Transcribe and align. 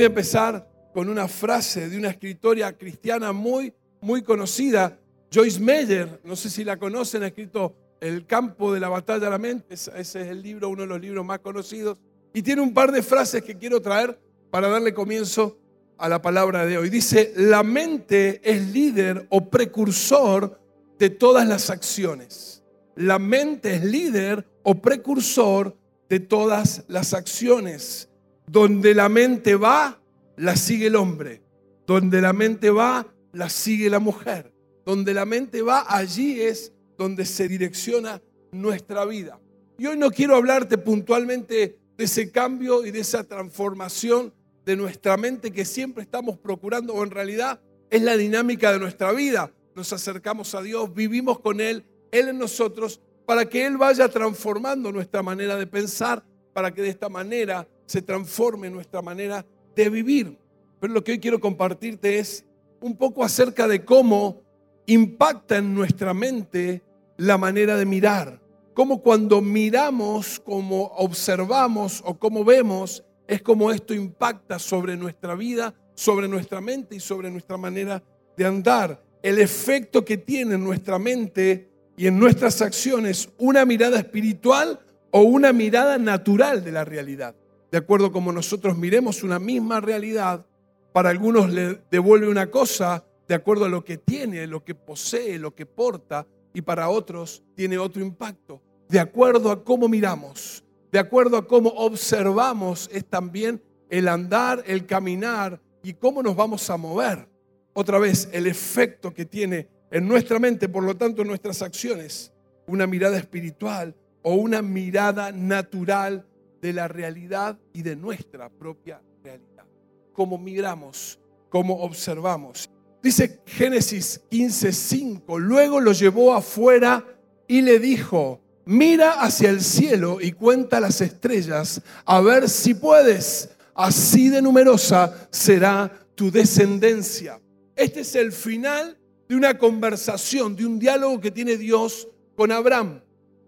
Voy 0.00 0.06
a 0.06 0.06
empezar 0.06 0.66
con 0.94 1.10
una 1.10 1.28
frase 1.28 1.90
de 1.90 1.98
una 1.98 2.08
escritora 2.08 2.72
cristiana 2.72 3.32
muy, 3.32 3.70
muy 4.00 4.22
conocida, 4.22 4.98
Joyce 5.30 5.60
Meyer. 5.60 6.22
No 6.24 6.36
sé 6.36 6.48
si 6.48 6.64
la 6.64 6.78
conocen, 6.78 7.22
ha 7.22 7.26
escrito 7.26 7.76
El 8.00 8.24
campo 8.24 8.72
de 8.72 8.80
la 8.80 8.88
batalla 8.88 9.26
de 9.26 9.30
la 9.30 9.36
mente. 9.36 9.74
Ese 9.74 10.00
es 10.00 10.14
el 10.14 10.40
libro, 10.40 10.70
uno 10.70 10.84
de 10.84 10.88
los 10.88 11.02
libros 11.02 11.22
más 11.22 11.40
conocidos. 11.40 11.98
Y 12.32 12.40
tiene 12.40 12.62
un 12.62 12.72
par 12.72 12.92
de 12.92 13.02
frases 13.02 13.42
que 13.42 13.58
quiero 13.58 13.82
traer 13.82 14.18
para 14.50 14.70
darle 14.70 14.94
comienzo 14.94 15.58
a 15.98 16.08
la 16.08 16.22
palabra 16.22 16.64
de 16.64 16.78
hoy. 16.78 16.88
Dice, 16.88 17.34
la 17.36 17.62
mente 17.62 18.40
es 18.42 18.68
líder 18.68 19.26
o 19.28 19.50
precursor 19.50 20.58
de 20.98 21.10
todas 21.10 21.46
las 21.46 21.68
acciones. 21.68 22.62
La 22.96 23.18
mente 23.18 23.74
es 23.74 23.84
líder 23.84 24.48
o 24.62 24.80
precursor 24.80 25.76
de 26.08 26.20
todas 26.20 26.84
las 26.88 27.12
acciones. 27.12 28.09
Donde 28.50 28.96
la 28.96 29.08
mente 29.08 29.54
va, 29.54 30.02
la 30.36 30.56
sigue 30.56 30.88
el 30.88 30.96
hombre. 30.96 31.40
Donde 31.86 32.20
la 32.20 32.32
mente 32.32 32.70
va, 32.70 33.06
la 33.32 33.48
sigue 33.48 33.88
la 33.88 34.00
mujer. 34.00 34.52
Donde 34.84 35.14
la 35.14 35.24
mente 35.24 35.62
va, 35.62 35.84
allí 35.88 36.40
es 36.40 36.72
donde 36.98 37.26
se 37.26 37.46
direcciona 37.46 38.20
nuestra 38.50 39.04
vida. 39.04 39.38
Y 39.78 39.86
hoy 39.86 39.96
no 39.96 40.10
quiero 40.10 40.34
hablarte 40.34 40.78
puntualmente 40.78 41.78
de 41.96 42.04
ese 42.04 42.32
cambio 42.32 42.84
y 42.84 42.90
de 42.90 42.98
esa 42.98 43.22
transformación 43.22 44.34
de 44.64 44.74
nuestra 44.74 45.16
mente 45.16 45.52
que 45.52 45.64
siempre 45.64 46.02
estamos 46.02 46.36
procurando, 46.36 46.92
o 46.94 47.04
en 47.04 47.12
realidad 47.12 47.60
es 47.88 48.02
la 48.02 48.16
dinámica 48.16 48.72
de 48.72 48.80
nuestra 48.80 49.12
vida. 49.12 49.52
Nos 49.76 49.92
acercamos 49.92 50.56
a 50.56 50.62
Dios, 50.62 50.92
vivimos 50.92 51.38
con 51.38 51.60
Él, 51.60 51.84
Él 52.10 52.30
en 52.30 52.38
nosotros, 52.38 53.00
para 53.26 53.48
que 53.48 53.64
Él 53.64 53.76
vaya 53.76 54.08
transformando 54.08 54.90
nuestra 54.90 55.22
manera 55.22 55.54
de 55.54 55.68
pensar, 55.68 56.24
para 56.52 56.74
que 56.74 56.82
de 56.82 56.88
esta 56.88 57.08
manera 57.08 57.68
se 57.90 58.02
transforme 58.02 58.70
nuestra 58.70 59.02
manera 59.02 59.44
de 59.74 59.90
vivir. 59.90 60.38
Pero 60.78 60.92
lo 60.92 61.02
que 61.02 61.10
hoy 61.10 61.18
quiero 61.18 61.40
compartirte 61.40 62.20
es 62.20 62.44
un 62.80 62.96
poco 62.96 63.24
acerca 63.24 63.66
de 63.66 63.84
cómo 63.84 64.42
impacta 64.86 65.56
en 65.56 65.74
nuestra 65.74 66.14
mente 66.14 66.84
la 67.16 67.36
manera 67.36 67.76
de 67.76 67.86
mirar. 67.86 68.40
Cómo 68.74 69.02
cuando 69.02 69.40
miramos, 69.40 70.38
como 70.38 70.84
observamos 70.98 72.00
o 72.06 72.16
como 72.16 72.44
vemos, 72.44 73.02
es 73.26 73.42
como 73.42 73.72
esto 73.72 73.92
impacta 73.92 74.60
sobre 74.60 74.96
nuestra 74.96 75.34
vida, 75.34 75.74
sobre 75.96 76.28
nuestra 76.28 76.60
mente 76.60 76.94
y 76.94 77.00
sobre 77.00 77.28
nuestra 77.28 77.56
manera 77.56 78.00
de 78.36 78.46
andar. 78.46 79.02
El 79.20 79.40
efecto 79.40 80.04
que 80.04 80.16
tiene 80.16 80.54
en 80.54 80.62
nuestra 80.62 81.00
mente 81.00 81.68
y 81.96 82.06
en 82.06 82.20
nuestras 82.20 82.62
acciones 82.62 83.28
una 83.36 83.64
mirada 83.64 83.98
espiritual 83.98 84.78
o 85.10 85.22
una 85.22 85.52
mirada 85.52 85.98
natural 85.98 86.62
de 86.62 86.70
la 86.70 86.84
realidad. 86.84 87.34
De 87.70 87.78
acuerdo 87.78 88.10
como 88.10 88.32
nosotros 88.32 88.76
miremos 88.76 89.22
una 89.22 89.38
misma 89.38 89.80
realidad, 89.80 90.44
para 90.92 91.10
algunos 91.10 91.50
le 91.50 91.80
devuelve 91.90 92.28
una 92.28 92.50
cosa 92.50 93.04
de 93.28 93.34
acuerdo 93.34 93.64
a 93.64 93.68
lo 93.68 93.84
que 93.84 93.96
tiene, 93.96 94.46
lo 94.48 94.64
que 94.64 94.74
posee, 94.74 95.38
lo 95.38 95.54
que 95.54 95.66
porta, 95.66 96.26
y 96.52 96.62
para 96.62 96.88
otros 96.88 97.44
tiene 97.54 97.78
otro 97.78 98.02
impacto. 98.02 98.60
De 98.88 98.98
acuerdo 98.98 99.52
a 99.52 99.62
cómo 99.62 99.88
miramos, 99.88 100.64
de 100.90 100.98
acuerdo 100.98 101.36
a 101.36 101.46
cómo 101.46 101.70
observamos, 101.70 102.90
es 102.92 103.04
también 103.04 103.62
el 103.88 104.08
andar, 104.08 104.64
el 104.66 104.86
caminar 104.86 105.60
y 105.82 105.92
cómo 105.92 106.22
nos 106.24 106.34
vamos 106.34 106.68
a 106.70 106.76
mover. 106.76 107.28
Otra 107.72 108.00
vez, 108.00 108.28
el 108.32 108.48
efecto 108.48 109.14
que 109.14 109.24
tiene 109.24 109.68
en 109.92 110.08
nuestra 110.08 110.40
mente, 110.40 110.68
por 110.68 110.82
lo 110.82 110.96
tanto 110.96 111.22
en 111.22 111.28
nuestras 111.28 111.62
acciones, 111.62 112.32
una 112.66 112.86
mirada 112.88 113.16
espiritual 113.16 113.94
o 114.22 114.34
una 114.34 114.60
mirada 114.60 115.30
natural 115.30 116.26
de 116.60 116.72
la 116.72 116.88
realidad 116.88 117.58
y 117.72 117.82
de 117.82 117.96
nuestra 117.96 118.48
propia 118.48 119.00
realidad. 119.22 119.64
Cómo 120.12 120.38
miramos, 120.38 121.18
cómo 121.48 121.82
observamos. 121.82 122.68
Dice 123.02 123.40
Génesis 123.46 124.20
15:5, 124.30 125.38
luego 125.38 125.80
lo 125.80 125.92
llevó 125.92 126.34
afuera 126.34 127.04
y 127.48 127.62
le 127.62 127.78
dijo, 127.78 128.40
mira 128.66 129.22
hacia 129.22 129.50
el 129.50 129.62
cielo 129.62 130.18
y 130.20 130.32
cuenta 130.32 130.80
las 130.80 131.00
estrellas, 131.00 131.80
a 132.04 132.20
ver 132.20 132.48
si 132.48 132.74
puedes. 132.74 133.50
Así 133.74 134.28
de 134.28 134.42
numerosa 134.42 135.28
será 135.30 135.90
tu 136.14 136.30
descendencia. 136.30 137.40
Este 137.74 138.00
es 138.00 138.14
el 138.14 138.32
final 138.32 138.98
de 139.26 139.36
una 139.36 139.56
conversación, 139.56 140.54
de 140.54 140.66
un 140.66 140.78
diálogo 140.78 141.18
que 141.20 141.30
tiene 141.30 141.56
Dios 141.56 142.06
con 142.36 142.52
Abraham. 142.52 143.00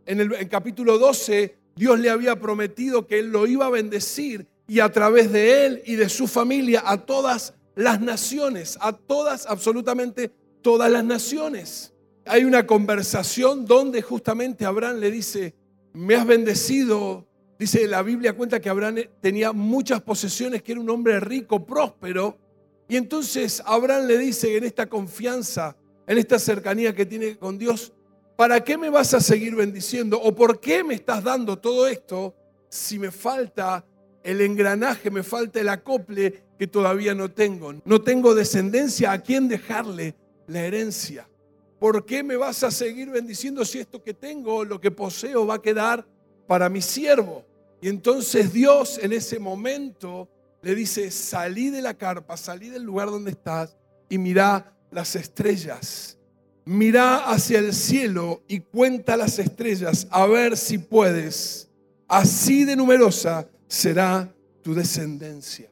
En 0.06 0.20
el 0.20 0.48
capítulo 0.48 0.96
12, 0.96 1.54
Dios 1.76 1.98
le 1.98 2.10
había 2.10 2.38
prometido 2.38 3.06
que 3.06 3.18
él 3.18 3.30
lo 3.30 3.46
iba 3.46 3.66
a 3.66 3.70
bendecir 3.70 4.46
y 4.66 4.80
a 4.80 4.90
través 4.92 5.32
de 5.32 5.66
él 5.66 5.82
y 5.86 5.96
de 5.96 6.08
su 6.08 6.26
familia 6.26 6.82
a 6.84 7.04
todas 7.04 7.54
las 7.74 8.00
naciones, 8.00 8.78
a 8.80 8.92
todas, 8.92 9.46
absolutamente 9.46 10.30
todas 10.62 10.90
las 10.90 11.04
naciones 11.04 11.92
hay 12.24 12.44
una 12.44 12.66
conversación 12.66 13.66
donde 13.66 14.02
justamente 14.02 14.64
Abraham 14.64 14.98
le 14.98 15.10
dice, 15.10 15.54
me 15.92 16.14
has 16.14 16.26
bendecido. 16.26 17.26
Dice 17.58 17.86
la 17.86 18.02
Biblia 18.02 18.34
cuenta 18.34 18.60
que 18.60 18.68
Abraham 18.68 18.96
tenía 19.20 19.52
muchas 19.52 20.02
posesiones, 20.02 20.62
que 20.62 20.72
era 20.72 20.80
un 20.80 20.90
hombre 20.90 21.20
rico, 21.20 21.64
próspero. 21.64 22.38
Y 22.88 22.96
entonces 22.96 23.62
Abraham 23.64 24.06
le 24.06 24.18
dice 24.18 24.56
en 24.56 24.64
esta 24.64 24.88
confianza, 24.88 25.76
en 26.06 26.18
esta 26.18 26.38
cercanía 26.38 26.94
que 26.94 27.06
tiene 27.06 27.36
con 27.36 27.58
Dios, 27.58 27.92
¿para 28.42 28.64
qué 28.64 28.76
me 28.76 28.90
vas 28.90 29.14
a 29.14 29.20
seguir 29.20 29.54
bendiciendo? 29.54 30.20
¿O 30.20 30.34
por 30.34 30.58
qué 30.58 30.82
me 30.82 30.94
estás 30.94 31.22
dando 31.22 31.60
todo 31.60 31.86
esto 31.86 32.34
si 32.68 32.98
me 32.98 33.12
falta 33.12 33.86
el 34.20 34.40
engranaje, 34.40 35.12
me 35.12 35.22
falta 35.22 35.60
el 35.60 35.68
acople 35.68 36.42
que 36.58 36.66
todavía 36.66 37.14
no 37.14 37.30
tengo? 37.30 37.72
No 37.84 38.02
tengo 38.02 38.34
descendencia 38.34 39.12
a 39.12 39.20
quién 39.20 39.46
dejarle 39.46 40.16
la 40.48 40.60
herencia. 40.62 41.28
¿por 41.78 42.04
qué 42.04 42.24
me 42.24 42.34
vas 42.34 42.64
a 42.64 42.72
seguir 42.72 43.10
bendiciendo 43.10 43.64
si 43.64 43.78
esto 43.78 44.02
que 44.02 44.12
tengo, 44.12 44.64
lo 44.64 44.80
que 44.80 44.90
poseo, 44.90 45.46
va 45.46 45.54
a 45.54 45.62
quedar 45.62 46.04
para 46.48 46.68
mi 46.68 46.82
siervo? 46.82 47.44
Y 47.80 47.88
entonces 47.88 48.52
Dios 48.52 48.98
en 49.00 49.12
ese 49.12 49.38
momento 49.38 50.28
le 50.62 50.74
dice, 50.74 51.12
salí 51.12 51.70
de 51.70 51.80
la 51.80 51.94
carpa, 51.94 52.36
salí 52.36 52.70
del 52.70 52.82
lugar 52.82 53.08
donde 53.08 53.30
estás 53.30 53.76
y 54.08 54.18
mira 54.18 54.76
las 54.90 55.14
estrellas. 55.14 56.18
Mira 56.64 57.30
hacia 57.30 57.58
el 57.58 57.72
cielo 57.72 58.42
y 58.46 58.60
cuenta 58.60 59.16
las 59.16 59.38
estrellas 59.38 60.06
a 60.10 60.26
ver 60.26 60.56
si 60.56 60.78
puedes. 60.78 61.68
Así 62.08 62.64
de 62.64 62.76
numerosa 62.76 63.48
será 63.66 64.32
tu 64.62 64.74
descendencia. 64.74 65.70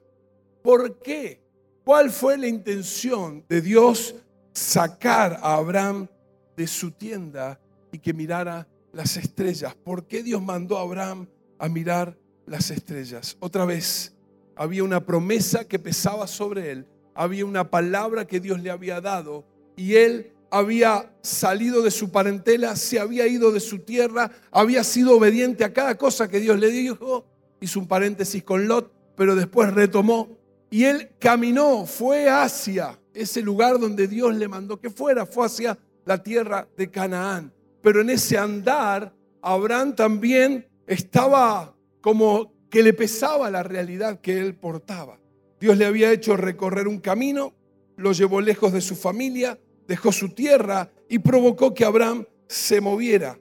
¿Por 0.62 0.98
qué? 1.00 1.40
¿Cuál 1.84 2.10
fue 2.10 2.36
la 2.36 2.48
intención 2.48 3.44
de 3.48 3.60
Dios 3.60 4.14
sacar 4.52 5.38
a 5.42 5.54
Abraham 5.54 6.08
de 6.56 6.66
su 6.66 6.90
tienda 6.90 7.60
y 7.92 7.98
que 7.98 8.12
mirara 8.12 8.66
las 8.92 9.16
estrellas. 9.16 9.74
¿Por 9.74 10.06
qué 10.06 10.22
Dios 10.22 10.42
mandó 10.42 10.78
a 10.78 10.82
Abraham 10.82 11.26
a 11.58 11.68
mirar 11.68 12.16
las 12.46 12.70
estrellas? 12.70 13.36
Otra 13.40 13.64
vez, 13.64 14.14
había 14.56 14.84
una 14.84 15.04
promesa 15.04 15.66
que 15.66 15.78
pesaba 15.78 16.26
sobre 16.26 16.70
él, 16.70 16.86
había 17.14 17.44
una 17.46 17.70
palabra 17.70 18.26
que 18.26 18.40
Dios 18.40 18.60
le 18.60 18.70
había 18.70 19.00
dado 19.00 19.44
y 19.76 19.94
él 19.94 20.32
había 20.50 21.12
salido 21.22 21.82
de 21.82 21.90
su 21.90 22.10
parentela, 22.10 22.76
se 22.76 22.98
había 22.98 23.26
ido 23.26 23.52
de 23.52 23.60
su 23.60 23.80
tierra, 23.80 24.30
había 24.50 24.84
sido 24.84 25.16
obediente 25.16 25.64
a 25.64 25.72
cada 25.72 25.96
cosa 25.96 26.28
que 26.28 26.40
Dios 26.40 26.58
le 26.58 26.68
dijo, 26.70 27.24
hizo 27.60 27.78
un 27.78 27.86
paréntesis 27.86 28.42
con 28.42 28.66
Lot, 28.66 28.92
pero 29.16 29.36
después 29.36 29.72
retomó 29.72 30.40
y 30.70 30.84
él 30.84 31.10
caminó, 31.18 31.84
fue 31.84 32.28
hacia 32.28 32.98
ese 33.12 33.42
lugar 33.42 33.78
donde 33.78 34.06
Dios 34.06 34.34
le 34.36 34.48
mandó 34.48 34.80
que 34.80 34.88
fuera, 34.88 35.26
fue 35.26 35.46
hacia 35.46 35.76
la 36.04 36.22
tierra 36.22 36.68
de 36.76 36.90
Canaán. 36.90 37.52
Pero 37.82 38.00
en 38.00 38.10
ese 38.10 38.38
andar, 38.38 39.12
Abraham 39.42 39.96
también 39.96 40.68
estaba 40.86 41.74
como 42.00 42.52
que 42.70 42.82
le 42.82 42.92
pesaba 42.92 43.50
la 43.50 43.62
realidad 43.62 44.20
que 44.20 44.38
él 44.38 44.54
portaba. 44.54 45.18
Dios 45.60 45.76
le 45.76 45.86
había 45.86 46.12
hecho 46.12 46.36
recorrer 46.36 46.86
un 46.86 47.00
camino, 47.00 47.52
lo 47.96 48.12
llevó 48.12 48.40
lejos 48.40 48.72
de 48.72 48.80
su 48.80 48.94
familia, 48.94 49.58
dejó 49.90 50.12
su 50.12 50.28
tierra 50.28 50.88
y 51.08 51.18
provocó 51.18 51.74
que 51.74 51.84
Abraham 51.84 52.24
se 52.46 52.80
moviera. 52.80 53.36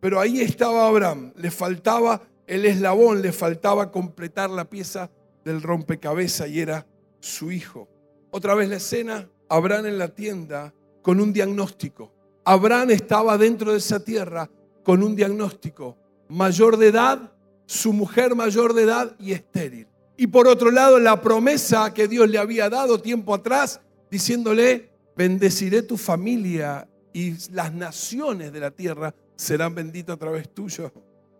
Pero 0.00 0.18
ahí 0.18 0.40
estaba 0.40 0.86
Abraham, 0.86 1.34
le 1.36 1.50
faltaba 1.50 2.22
el 2.46 2.64
eslabón, 2.64 3.20
le 3.20 3.32
faltaba 3.32 3.92
completar 3.92 4.48
la 4.48 4.64
pieza 4.64 5.10
del 5.44 5.60
rompecabezas 5.60 6.48
y 6.48 6.58
era 6.58 6.86
su 7.20 7.52
hijo. 7.52 7.86
Otra 8.30 8.54
vez 8.54 8.70
la 8.70 8.76
escena, 8.76 9.28
Abraham 9.50 9.86
en 9.86 9.98
la 9.98 10.08
tienda 10.08 10.72
con 11.02 11.20
un 11.20 11.34
diagnóstico. 11.34 12.14
Abraham 12.46 12.92
estaba 12.92 13.36
dentro 13.36 13.72
de 13.72 13.78
esa 13.78 14.02
tierra 14.02 14.48
con 14.82 15.02
un 15.02 15.14
diagnóstico. 15.14 15.98
Mayor 16.30 16.78
de 16.78 16.86
edad, 16.86 17.30
su 17.66 17.92
mujer 17.92 18.34
mayor 18.34 18.72
de 18.72 18.84
edad 18.84 19.14
y 19.18 19.32
estéril. 19.32 19.86
Y 20.16 20.28
por 20.28 20.48
otro 20.48 20.70
lado, 20.70 20.98
la 20.98 21.20
promesa 21.20 21.92
que 21.92 22.08
Dios 22.08 22.30
le 22.30 22.38
había 22.38 22.70
dado 22.70 23.02
tiempo 23.02 23.34
atrás, 23.34 23.82
diciéndole, 24.10 24.89
bendeciré 25.20 25.82
tu 25.82 25.98
familia 25.98 26.88
y 27.12 27.34
las 27.52 27.74
naciones 27.74 28.54
de 28.54 28.58
la 28.58 28.70
tierra 28.70 29.14
serán 29.36 29.74
benditas 29.74 30.14
a 30.14 30.18
través 30.18 30.48
tuyo. 30.48 30.90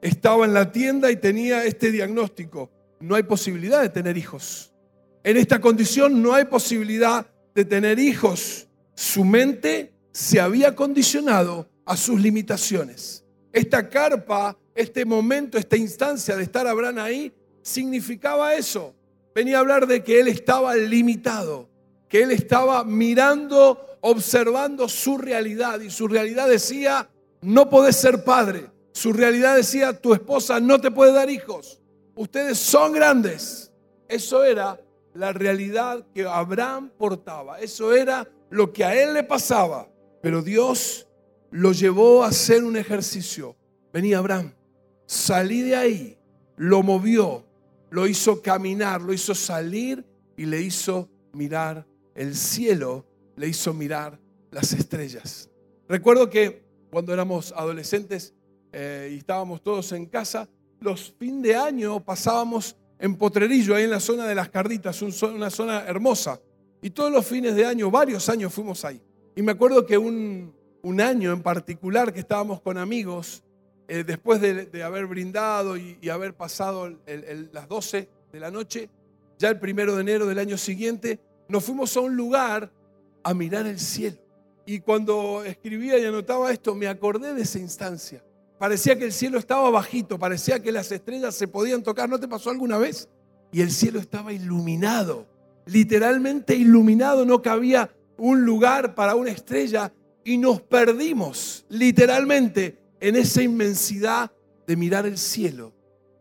Estaba 0.03 0.45
en 0.45 0.53
la 0.53 0.71
tienda 0.71 1.11
y 1.11 1.17
tenía 1.17 1.65
este 1.65 1.91
diagnóstico. 1.91 2.71
No 3.01 3.15
hay 3.15 3.23
posibilidad 3.23 3.81
de 3.81 3.89
tener 3.89 4.19
hijos 4.19 4.71
En 5.25 5.39
esta 5.39 5.63
condición 5.63 6.21
no 6.21 6.35
hay 6.35 6.45
posibilidad 6.45 7.27
de 7.55 7.65
tener 7.65 7.99
hijos. 7.99 8.69
Su 8.95 9.25
mente 9.25 9.95
se 10.13 10.41
había 10.41 10.77
condicionado 10.77 11.71
a 11.87 11.97
sus 11.97 12.21
limitaciones. 12.21 13.25
Esta 13.51 13.89
carpa, 13.89 14.59
este 14.75 15.07
momento, 15.07 15.57
esta 15.57 15.79
instancia 15.79 16.37
de 16.37 16.43
estar 16.43 16.67
Abraham 16.67 16.99
ahí, 16.99 17.33
significaba 17.63 18.55
eso. 18.55 18.95
Venía 19.35 19.57
a 19.57 19.61
hablar 19.61 19.87
de 19.87 20.05
que 20.05 20.21
él 20.21 20.29
estaba 20.29 20.77
limitado, 20.77 21.70
que 22.11 22.25
él 22.25 22.33
estaba 22.33 22.83
mirando, 22.83 23.97
observando 24.01 24.89
su 24.89 25.17
realidad 25.17 25.81
y 25.81 25.91
su 25.91 26.09
realidad 26.09 26.49
decía, 26.49 27.09
no 27.41 27.71
podés 27.71 27.97
ser 27.97 28.25
padre. 28.25 28.69
Su 28.93 29.13
realidad 29.13 29.55
decía, 29.55 29.99
tu 29.99 30.13
esposa 30.13 30.59
no 30.59 30.81
te 30.81 30.91
puede 30.91 31.13
dar 31.13 31.31
hijos. 31.31 31.81
Ustedes 32.17 32.59
son 32.59 32.93
grandes. 32.93 33.73
Eso 34.09 34.43
era 34.43 34.81
la 35.15 35.33
realidad 35.33 36.05
que 36.13 36.27
Abraham 36.27 36.91
portaba. 36.99 37.61
Eso 37.61 37.95
era 37.95 38.29
lo 38.51 38.73
que 38.73 38.85
a 38.85 39.01
él 39.01 39.15
le 39.15 39.23
pasaba. 39.23 39.89
Pero 40.21 40.43
Dios 40.43 41.07
lo 41.53 41.71
llevó 41.71 42.25
a 42.25 42.29
hacer 42.29 42.65
un 42.65 42.77
ejercicio. 42.77 43.55
Venía 43.93 44.19
Abraham, 44.19 44.53
salí 45.07 45.63
de 45.63 45.77
ahí, 45.77 46.19
lo 46.57 46.83
movió, 46.83 47.45
lo 47.91 48.09
hizo 48.09 48.43
caminar, 48.43 49.01
lo 49.01 49.13
hizo 49.13 49.35
salir 49.35 50.05
y 50.37 50.47
le 50.47 50.61
hizo 50.61 51.09
mirar 51.33 51.87
el 52.15 52.35
cielo, 52.35 53.07
le 53.37 53.49
hizo 53.49 53.73
mirar 53.73 54.19
las 54.51 54.73
estrellas. 54.73 55.49
Recuerdo 55.89 56.29
que 56.29 56.63
cuando 56.91 57.13
éramos 57.13 57.53
adolescentes 57.57 58.35
eh, 58.73 59.11
y 59.13 59.19
estábamos 59.19 59.63
todos 59.63 59.93
en 59.93 60.07
casa, 60.07 60.49
los 60.81 61.15
fin 61.19 61.43
de 61.43 61.57
año 61.57 62.05
pasábamos 62.05 62.77
en 62.99 63.17
Potrerillo, 63.17 63.75
ahí 63.75 63.85
en 63.85 63.91
la 63.91 64.01
zona 64.01 64.27
de 64.27 64.35
las 64.35 64.51
Carditas, 64.51 65.01
una 65.03 65.51
zona 65.51 65.85
hermosa. 65.87 66.41
Y 66.83 66.91
todos 66.91 67.11
los 67.11 67.27
fines 67.27 67.55
de 67.55 67.65
año, 67.65 67.91
varios 67.91 68.29
años 68.29 68.53
fuimos 68.53 68.85
ahí. 68.85 69.01
Y 69.35 69.43
me 69.43 69.53
acuerdo 69.53 69.87
que 69.87 69.97
un, 69.99 70.55
año 71.01 71.33
en 71.33 71.43
particular 71.43 72.13
que 72.13 72.21
estábamos 72.21 72.61
con 72.61 72.79
amigos, 72.79 73.43
eh, 73.89 74.05
después 74.05 74.41
de, 74.41 74.83
haber 74.83 75.07
brindado 75.07 75.77
y, 75.77 76.09
haber 76.09 76.35
pasado 76.35 76.95
las 77.53 77.69
12 77.69 78.09
de 78.33 78.41
la 78.41 78.51
noche, 78.51 78.89
ya 79.39 79.49
el 79.49 79.59
primero 79.59 79.95
de 79.95 80.03
enero 80.03 80.27
del 80.27 80.39
año 80.39 80.59
siguiente, 80.59 81.21
nos 81.51 81.65
fuimos 81.65 81.97
a 81.97 82.01
un 82.01 82.17
lugar 82.17 82.73
a 83.23 83.35
mirar 83.35 83.67
el 83.67 83.79
cielo. 83.79 84.17
Y 84.65 84.81
cuando 84.81 85.43
escribía 85.45 85.99
y 85.99 86.05
anotaba 86.05 86.53
esto, 86.53 86.75
me 86.75 86.87
acordé 86.87 87.35
de 87.35 87.43
esa 87.43 87.59
instancia. 87.59 88.23
Parecía 88.59 88.97
que 88.97 89.05
el 89.05 89.13
cielo 89.13 89.39
estaba 89.39 89.69
bajito, 89.71 90.19
parecía 90.19 90.63
que 90.63 90.71
las 90.71 90.93
estrellas 90.93 91.35
se 91.35 91.49
podían 91.49 91.83
tocar. 91.83 92.09
¿No 92.09 92.21
te 92.21 92.29
pasó 92.29 92.51
alguna 92.51 92.79
vez? 92.79 93.09
Y 93.53 93.63
el 93.63 93.71
cielo 93.71 93.99
estaba 93.99 94.33
iluminado, 94.33 95.27
literalmente 95.67 96.55
iluminado, 96.55 97.25
no 97.25 97.43
cabía 97.43 97.91
un 98.17 98.45
lugar 98.45 98.95
para 98.95 99.15
una 99.15 99.31
estrella 99.31 99.93
y 100.23 100.39
nos 100.39 100.61
perdimos 100.61 101.65
literalmente 101.69 102.79
en 103.01 103.17
esa 103.17 103.43
inmensidad 103.43 104.31
de 104.67 104.77
mirar 104.77 105.07
el 105.07 105.19
cielo, 105.19 105.73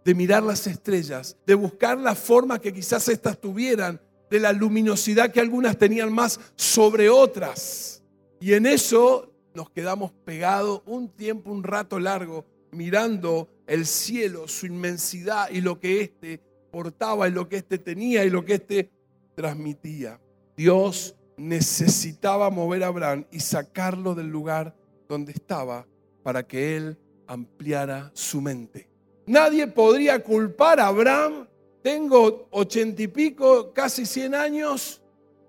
de 0.04 0.16
mirar 0.16 0.42
las 0.42 0.66
estrellas, 0.66 1.38
de 1.46 1.54
buscar 1.54 1.98
la 2.00 2.16
forma 2.16 2.60
que 2.60 2.74
quizás 2.74 3.08
éstas 3.10 3.40
tuvieran, 3.40 4.02
de 4.30 4.40
la 4.40 4.54
luminosidad 4.54 5.32
que 5.32 5.40
algunas 5.40 5.78
tenían 5.78 6.12
más 6.14 6.40
sobre 6.56 7.10
otras. 7.10 8.04
Y 8.40 8.54
en 8.54 8.66
eso 8.66 9.34
nos 9.54 9.70
quedamos 9.70 10.12
pegados 10.24 10.82
un 10.86 11.10
tiempo, 11.10 11.52
un 11.52 11.64
rato 11.64 12.00
largo, 12.00 12.46
mirando 12.72 13.50
el 13.68 13.86
cielo, 13.86 14.48
su 14.48 14.66
inmensidad 14.66 15.50
y 15.50 15.62
lo 15.62 15.80
que 15.80 16.02
éste 16.02 16.40
portaba 16.72 17.28
y 17.28 17.32
lo 17.32 17.50
que 17.50 17.58
éste 17.58 17.78
tenía 17.78 18.24
y 18.24 18.30
lo 18.30 18.46
que 18.46 18.56
éste 18.56 18.90
transmitía. 19.36 20.20
Dios 20.56 21.16
necesitaba 21.38 22.50
mover 22.50 22.84
a 22.84 22.88
Abraham 22.88 23.26
y 23.32 23.40
sacarlo 23.40 24.14
del 24.14 24.28
lugar 24.28 24.76
donde 25.08 25.32
estaba 25.32 25.88
para 26.24 26.44
que 26.46 26.78
él 26.78 26.98
ampliara 27.28 28.12
su 28.14 28.42
mente. 28.42 28.90
Nadie 29.26 29.68
podría 29.68 30.24
culpar 30.24 30.80
a 30.80 30.88
Abraham. 30.88 31.48
Tengo 31.82 32.48
ochenta 32.52 33.02
y 33.02 33.08
pico, 33.08 33.74
casi 33.74 34.06
cien 34.06 34.36
años. 34.36 35.02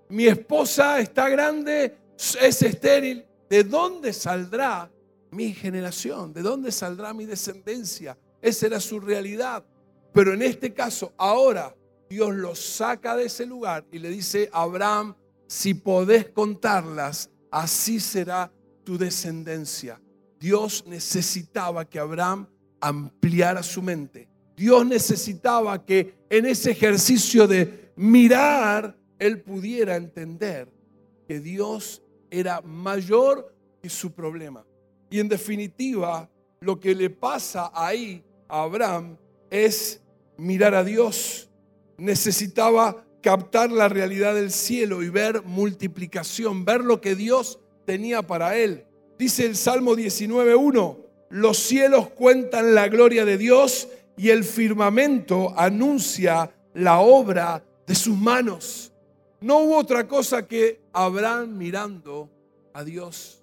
Mi 0.09 0.27
esposa 0.27 0.99
está 0.99 1.29
grande, 1.29 1.97
es 2.17 2.61
estéril. 2.61 3.25
¿De 3.49 3.63
dónde 3.63 4.13
saldrá 4.13 4.89
mi 5.31 5.53
generación? 5.53 6.33
¿De 6.33 6.41
dónde 6.41 6.71
saldrá 6.71 7.13
mi 7.13 7.25
descendencia? 7.25 8.17
Esa 8.41 8.67
era 8.67 8.79
su 8.79 8.99
realidad. 8.99 9.65
Pero 10.13 10.33
en 10.33 10.41
este 10.41 10.73
caso, 10.73 11.13
ahora 11.17 11.75
Dios 12.09 12.33
lo 12.33 12.55
saca 12.55 13.15
de 13.15 13.25
ese 13.25 13.45
lugar 13.45 13.85
y 13.91 13.99
le 13.99 14.09
dice 14.09 14.49
a 14.51 14.63
Abraham, 14.63 15.15
si 15.47 15.73
podés 15.73 16.29
contarlas, 16.29 17.29
así 17.49 17.99
será 17.99 18.51
tu 18.83 18.97
descendencia. 18.97 20.01
Dios 20.39 20.85
necesitaba 20.87 21.85
que 21.85 21.99
Abraham 21.99 22.47
ampliara 22.79 23.61
su 23.63 23.81
mente. 23.81 24.30
Dios 24.61 24.85
necesitaba 24.85 25.83
que 25.83 26.13
en 26.29 26.45
ese 26.45 26.69
ejercicio 26.69 27.47
de 27.47 27.89
mirar, 27.95 28.95
él 29.17 29.41
pudiera 29.41 29.95
entender 29.95 30.67
que 31.27 31.39
Dios 31.39 32.03
era 32.29 32.61
mayor 32.61 33.55
que 33.81 33.89
su 33.89 34.11
problema. 34.11 34.63
Y 35.09 35.19
en 35.19 35.29
definitiva, 35.29 36.29
lo 36.59 36.79
que 36.79 36.93
le 36.93 37.09
pasa 37.09 37.71
ahí 37.73 38.23
a 38.47 38.61
Abraham 38.61 39.17
es 39.49 39.99
mirar 40.37 40.75
a 40.75 40.83
Dios. 40.83 41.49
Necesitaba 41.97 43.03
captar 43.19 43.71
la 43.71 43.89
realidad 43.89 44.35
del 44.35 44.51
cielo 44.51 45.01
y 45.01 45.09
ver 45.09 45.41
multiplicación, 45.41 46.65
ver 46.65 46.81
lo 46.81 47.01
que 47.01 47.15
Dios 47.15 47.57
tenía 47.87 48.21
para 48.21 48.55
él. 48.55 48.85
Dice 49.17 49.43
el 49.43 49.55
Salmo 49.55 49.95
19.1, 49.95 50.97
los 51.31 51.57
cielos 51.57 52.09
cuentan 52.09 52.75
la 52.75 52.89
gloria 52.89 53.25
de 53.25 53.39
Dios 53.39 53.87
y 54.17 54.29
el 54.29 54.43
firmamento 54.43 55.53
anuncia 55.57 56.51
la 56.73 56.99
obra 56.99 57.63
de 57.85 57.95
sus 57.95 58.17
manos. 58.17 58.91
No 59.39 59.59
hubo 59.59 59.77
otra 59.77 60.07
cosa 60.07 60.47
que 60.47 60.81
Abraham 60.93 61.57
mirando 61.57 62.29
a 62.73 62.83
Dios. 62.83 63.41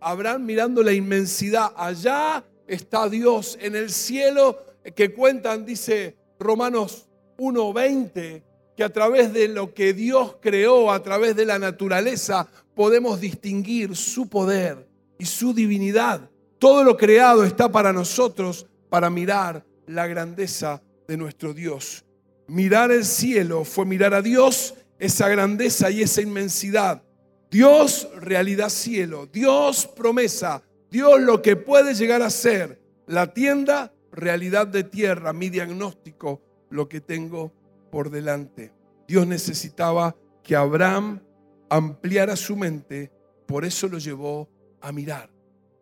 Abraham 0.00 0.44
mirando 0.44 0.82
la 0.82 0.92
inmensidad. 0.92 1.72
Allá 1.76 2.44
está 2.66 3.08
Dios 3.08 3.58
en 3.60 3.74
el 3.74 3.90
cielo 3.90 4.58
que 4.94 5.12
cuentan, 5.12 5.64
dice 5.64 6.16
Romanos 6.38 7.08
1.20, 7.38 8.42
que 8.76 8.84
a 8.84 8.92
través 8.92 9.32
de 9.32 9.48
lo 9.48 9.74
que 9.74 9.92
Dios 9.92 10.36
creó, 10.40 10.90
a 10.90 11.02
través 11.02 11.36
de 11.36 11.44
la 11.44 11.58
naturaleza, 11.58 12.46
podemos 12.74 13.20
distinguir 13.20 13.96
su 13.96 14.28
poder 14.28 14.88
y 15.18 15.26
su 15.26 15.52
divinidad. 15.52 16.30
Todo 16.58 16.84
lo 16.84 16.96
creado 16.96 17.44
está 17.44 17.70
para 17.70 17.92
nosotros 17.92 18.66
para 18.88 19.10
mirar 19.10 19.64
la 19.90 20.06
grandeza 20.06 20.82
de 21.06 21.16
nuestro 21.16 21.52
Dios. 21.52 22.04
Mirar 22.46 22.90
el 22.90 23.04
cielo 23.04 23.64
fue 23.64 23.84
mirar 23.84 24.14
a 24.14 24.22
Dios 24.22 24.74
esa 24.98 25.28
grandeza 25.28 25.90
y 25.90 26.02
esa 26.02 26.22
inmensidad. 26.22 27.02
Dios, 27.50 28.08
realidad 28.20 28.68
cielo. 28.68 29.26
Dios, 29.26 29.86
promesa. 29.86 30.62
Dios, 30.90 31.20
lo 31.20 31.42
que 31.42 31.56
puede 31.56 31.94
llegar 31.94 32.22
a 32.22 32.30
ser. 32.30 32.80
La 33.06 33.32
tienda, 33.32 33.92
realidad 34.12 34.66
de 34.66 34.84
tierra. 34.84 35.32
Mi 35.32 35.48
diagnóstico, 35.48 36.42
lo 36.70 36.88
que 36.88 37.00
tengo 37.00 37.52
por 37.90 38.10
delante. 38.10 38.72
Dios 39.08 39.26
necesitaba 39.26 40.16
que 40.42 40.54
Abraham 40.54 41.20
ampliara 41.68 42.36
su 42.36 42.56
mente, 42.56 43.10
por 43.46 43.64
eso 43.64 43.88
lo 43.88 43.98
llevó 43.98 44.48
a 44.80 44.92
mirar. 44.92 45.30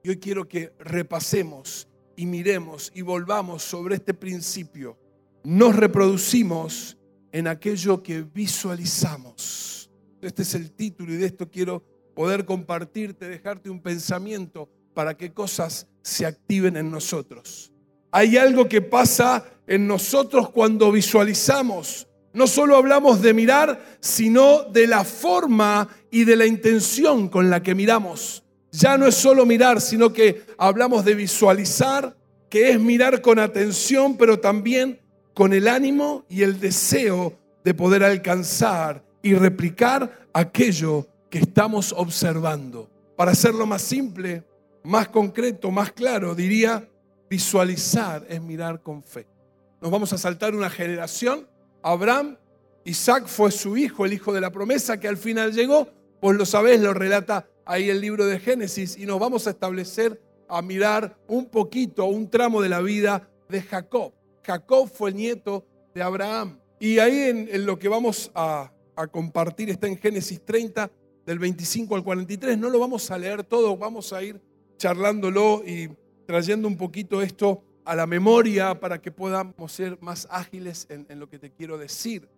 Y 0.02 0.10
hoy 0.10 0.18
quiero 0.18 0.48
que 0.48 0.72
repasemos 0.78 1.87
y 2.18 2.26
miremos 2.26 2.90
y 2.96 3.02
volvamos 3.02 3.62
sobre 3.62 3.94
este 3.94 4.12
principio. 4.12 4.98
Nos 5.44 5.76
reproducimos 5.76 6.98
en 7.30 7.46
aquello 7.46 8.02
que 8.02 8.22
visualizamos. 8.22 9.88
Este 10.20 10.42
es 10.42 10.54
el 10.54 10.72
título 10.72 11.12
y 11.12 11.16
de 11.16 11.26
esto 11.26 11.48
quiero 11.48 11.84
poder 12.16 12.44
compartirte, 12.44 13.28
dejarte 13.28 13.70
un 13.70 13.80
pensamiento 13.80 14.68
para 14.94 15.16
que 15.16 15.32
cosas 15.32 15.86
se 16.02 16.26
activen 16.26 16.76
en 16.76 16.90
nosotros. 16.90 17.72
Hay 18.10 18.36
algo 18.36 18.68
que 18.68 18.82
pasa 18.82 19.44
en 19.68 19.86
nosotros 19.86 20.50
cuando 20.50 20.90
visualizamos. 20.90 22.08
No 22.32 22.48
solo 22.48 22.74
hablamos 22.74 23.22
de 23.22 23.32
mirar, 23.32 23.98
sino 24.00 24.64
de 24.64 24.88
la 24.88 25.04
forma 25.04 25.88
y 26.10 26.24
de 26.24 26.34
la 26.34 26.46
intención 26.46 27.28
con 27.28 27.48
la 27.48 27.62
que 27.62 27.76
miramos. 27.76 28.42
Ya 28.70 28.98
no 28.98 29.06
es 29.06 29.14
solo 29.14 29.46
mirar, 29.46 29.80
sino 29.80 30.12
que 30.12 30.42
hablamos 30.58 31.04
de 31.04 31.14
visualizar, 31.14 32.16
que 32.50 32.70
es 32.70 32.80
mirar 32.80 33.22
con 33.22 33.38
atención, 33.38 34.16
pero 34.16 34.38
también 34.38 35.00
con 35.34 35.52
el 35.52 35.68
ánimo 35.68 36.24
y 36.28 36.42
el 36.42 36.60
deseo 36.60 37.38
de 37.64 37.74
poder 37.74 38.04
alcanzar 38.04 39.04
y 39.22 39.34
replicar 39.34 40.26
aquello 40.32 41.06
que 41.30 41.38
estamos 41.38 41.94
observando. 41.96 42.88
Para 43.16 43.32
hacerlo 43.32 43.66
más 43.66 43.82
simple, 43.82 44.44
más 44.84 45.08
concreto, 45.08 45.70
más 45.70 45.92
claro, 45.92 46.34
diría, 46.34 46.88
visualizar 47.28 48.24
es 48.28 48.40
mirar 48.40 48.82
con 48.82 49.02
fe. 49.02 49.26
Nos 49.80 49.90
vamos 49.90 50.12
a 50.12 50.18
saltar 50.18 50.54
una 50.54 50.70
generación, 50.70 51.46
Abraham, 51.82 52.36
Isaac 52.84 53.26
fue 53.26 53.50
su 53.50 53.76
hijo, 53.76 54.06
el 54.06 54.12
hijo 54.12 54.32
de 54.32 54.40
la 54.40 54.50
promesa, 54.50 54.98
que 54.98 55.08
al 55.08 55.16
final 55.16 55.52
llegó, 55.52 55.88
pues 56.20 56.36
lo 56.36 56.46
sabés, 56.46 56.80
lo 56.80 56.94
relata 56.94 57.46
ahí 57.68 57.90
el 57.90 58.00
libro 58.00 58.24
de 58.24 58.40
Génesis, 58.40 58.96
y 58.96 59.04
nos 59.04 59.20
vamos 59.20 59.46
a 59.46 59.50
establecer 59.50 60.18
a 60.48 60.62
mirar 60.62 61.18
un 61.28 61.46
poquito, 61.50 62.06
un 62.06 62.30
tramo 62.30 62.62
de 62.62 62.70
la 62.70 62.80
vida 62.80 63.28
de 63.46 63.60
Jacob. 63.60 64.14
Jacob 64.42 64.88
fue 64.88 65.10
el 65.10 65.16
nieto 65.16 65.66
de 65.94 66.02
Abraham. 66.02 66.58
Y 66.80 66.98
ahí 66.98 67.48
en, 67.50 67.66
lo 67.66 67.78
que 67.78 67.88
vamos 67.88 68.30
a, 68.34 68.72
compartir 69.12 69.68
está 69.68 69.86
en 69.86 69.98
Génesis 69.98 70.40
30, 70.44 70.90
del 71.26 71.38
25 71.38 71.94
al 71.94 72.02
43. 72.02 72.56
No 72.56 72.70
lo 72.70 72.78
vamos 72.78 73.10
a 73.10 73.18
leer 73.18 73.44
todo, 73.44 73.76
vamos 73.76 74.14
a 74.14 74.22
ir 74.22 74.40
charlándolo 74.78 75.62
y 75.64 75.90
trayendo 76.26 76.66
un 76.68 76.76
poquito 76.78 77.20
esto 77.20 77.62
a 77.84 77.94
la 77.94 78.06
memoria 78.06 78.80
para 78.80 78.98
que 79.00 79.12
podamos 79.12 79.70
ser 79.70 79.98
más 80.00 80.26
ágiles 80.30 80.86
en, 80.88 81.06
lo 81.20 81.28
que 81.28 81.38
te 81.38 81.50
quiero 81.50 81.76
decir. 81.76 82.28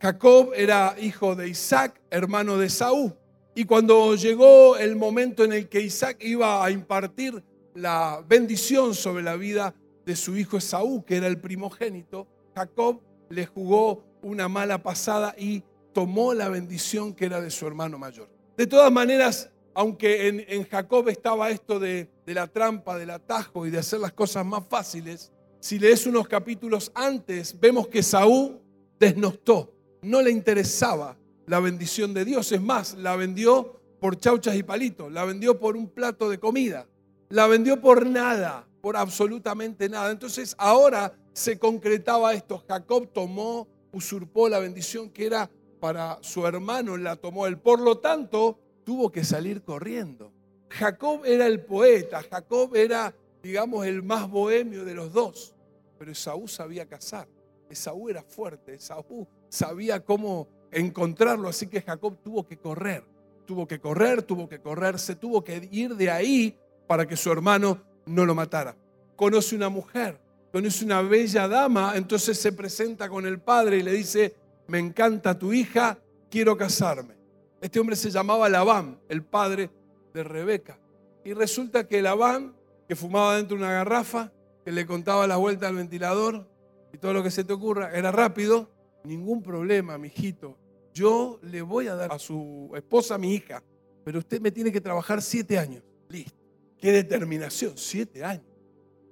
Jacob 0.00 0.52
era 0.54 0.94
hijo 1.00 1.34
de 1.34 1.48
Isaac, 1.48 2.00
hermano 2.08 2.56
de 2.56 2.70
Saúl. 2.70 3.12
Y 3.58 3.64
cuando 3.64 4.14
llegó 4.16 4.76
el 4.76 4.96
momento 4.96 5.42
en 5.42 5.54
el 5.54 5.66
que 5.70 5.80
Isaac 5.80 6.18
iba 6.20 6.62
a 6.62 6.70
impartir 6.70 7.42
la 7.74 8.22
bendición 8.28 8.94
sobre 8.94 9.22
la 9.22 9.36
vida 9.36 9.74
de 10.04 10.14
su 10.14 10.36
hijo 10.36 10.58
Esaú, 10.58 11.06
que 11.06 11.16
era 11.16 11.26
el 11.26 11.40
primogénito, 11.40 12.26
Jacob 12.54 13.00
le 13.30 13.46
jugó 13.46 14.04
una 14.20 14.46
mala 14.46 14.82
pasada 14.82 15.34
y 15.38 15.62
tomó 15.94 16.34
la 16.34 16.50
bendición 16.50 17.14
que 17.14 17.24
era 17.24 17.40
de 17.40 17.50
su 17.50 17.66
hermano 17.66 17.98
mayor. 17.98 18.28
De 18.58 18.66
todas 18.66 18.92
maneras, 18.92 19.50
aunque 19.72 20.28
en, 20.28 20.64
Jacob 20.64 21.08
estaba 21.08 21.48
esto 21.48 21.80
de, 21.80 22.10
la 22.26 22.48
trampa, 22.48 22.98
del 22.98 23.08
atajo 23.08 23.66
y 23.66 23.70
de 23.70 23.78
hacer 23.78 24.00
las 24.00 24.12
cosas 24.12 24.44
más 24.44 24.64
fáciles, 24.68 25.32
si 25.60 25.78
lees 25.78 26.06
unos 26.06 26.28
capítulos 26.28 26.92
antes, 26.94 27.58
vemos 27.58 27.88
que 27.88 28.02
Saúl 28.02 28.60
desnostó, 29.00 29.72
no 30.02 30.20
le 30.20 30.30
interesaba 30.30 31.16
la 31.46 31.60
bendición 31.60 32.14
de 32.14 32.24
Dios. 32.24 32.52
Es 32.52 32.60
más, 32.60 32.94
la 32.94 33.16
vendió 33.16 33.80
por 34.00 34.18
chauchas 34.18 34.56
y 34.56 34.62
palitos, 34.62 35.10
la 35.10 35.24
vendió 35.24 35.58
por 35.58 35.76
un 35.76 35.88
plato 35.88 36.28
de 36.28 36.38
comida, 36.38 36.86
la 37.28 37.46
vendió 37.46 37.80
por 37.80 38.06
nada, 38.06 38.66
por 38.80 38.96
absolutamente 38.96 39.88
nada. 39.88 40.10
Entonces 40.10 40.54
ahora 40.58 41.12
se 41.32 41.58
concretaba 41.58 42.34
esto. 42.34 42.62
Jacob 42.68 43.08
tomó, 43.12 43.68
usurpó 43.92 44.48
la 44.48 44.58
bendición 44.58 45.10
que 45.10 45.26
era 45.26 45.50
para 45.80 46.18
su 46.22 46.46
hermano 46.46 46.96
la 46.96 47.16
tomó 47.16 47.46
él. 47.46 47.58
Por 47.58 47.80
lo 47.80 47.98
tanto, 47.98 48.58
tuvo 48.84 49.10
que 49.10 49.24
salir 49.24 49.62
corriendo. 49.62 50.32
Jacob 50.68 51.24
era 51.24 51.46
el 51.46 51.64
poeta, 51.64 52.22
Jacob 52.28 52.74
era, 52.74 53.14
digamos, 53.42 53.86
el 53.86 54.02
más 54.02 54.28
bohemio 54.28 54.84
de 54.84 54.94
los 54.94 55.12
dos, 55.12 55.54
pero 55.98 56.10
Esaú 56.10 56.48
sabía 56.48 56.86
cazar, 56.86 57.28
Esaú 57.70 58.08
era 58.08 58.22
fuerte, 58.22 58.74
Esaú 58.74 59.26
sabía 59.48 60.04
cómo 60.04 60.48
encontrarlo, 60.70 61.48
así 61.48 61.66
que 61.66 61.82
Jacob 61.82 62.16
tuvo 62.22 62.46
que 62.46 62.56
correr, 62.56 63.04
tuvo 63.46 63.66
que 63.66 63.80
correr, 63.80 64.22
tuvo 64.22 64.48
que 64.48 64.60
correrse, 64.60 65.16
tuvo 65.16 65.42
que 65.42 65.68
ir 65.70 65.96
de 65.96 66.10
ahí 66.10 66.58
para 66.86 67.06
que 67.06 67.16
su 67.16 67.30
hermano 67.30 67.80
no 68.06 68.24
lo 68.24 68.34
matara. 68.34 68.76
Conoce 69.16 69.56
una 69.56 69.68
mujer, 69.68 70.18
conoce 70.52 70.84
una 70.84 71.02
bella 71.02 71.48
dama, 71.48 71.92
entonces 71.96 72.38
se 72.38 72.52
presenta 72.52 73.08
con 73.08 73.26
el 73.26 73.38
padre 73.38 73.78
y 73.78 73.82
le 73.82 73.92
dice, 73.92 74.34
me 74.66 74.78
encanta 74.78 75.38
tu 75.38 75.52
hija, 75.52 75.98
quiero 76.30 76.56
casarme. 76.56 77.14
Este 77.60 77.80
hombre 77.80 77.96
se 77.96 78.10
llamaba 78.10 78.48
Labán, 78.48 78.98
el 79.08 79.22
padre 79.22 79.70
de 80.12 80.24
Rebeca. 80.24 80.78
Y 81.24 81.32
resulta 81.32 81.88
que 81.88 82.02
Labán, 82.02 82.54
que 82.86 82.94
fumaba 82.94 83.36
dentro 83.36 83.56
de 83.56 83.64
una 83.64 83.72
garrafa, 83.72 84.32
que 84.64 84.72
le 84.72 84.86
contaba 84.86 85.26
la 85.26 85.36
vuelta 85.36 85.68
al 85.68 85.76
ventilador 85.76 86.46
y 86.92 86.98
todo 86.98 87.12
lo 87.12 87.22
que 87.22 87.30
se 87.30 87.44
te 87.44 87.52
ocurra, 87.52 87.90
era 87.92 88.12
rápido, 88.12 88.68
ningún 89.06 89.42
problema, 89.42 89.96
mi 89.98 90.08
hijito. 90.08 90.56
Yo 90.92 91.38
le 91.42 91.62
voy 91.62 91.88
a 91.88 91.94
dar 91.94 92.12
a 92.12 92.18
su 92.18 92.70
esposa 92.74 93.18
mi 93.18 93.34
hija, 93.34 93.62
pero 94.04 94.18
usted 94.18 94.40
me 94.40 94.50
tiene 94.50 94.72
que 94.72 94.80
trabajar 94.80 95.20
siete 95.22 95.58
años. 95.58 95.82
Listo. 96.08 96.34
Qué 96.78 96.92
determinación, 96.92 97.72
siete 97.76 98.24
años. 98.24 98.46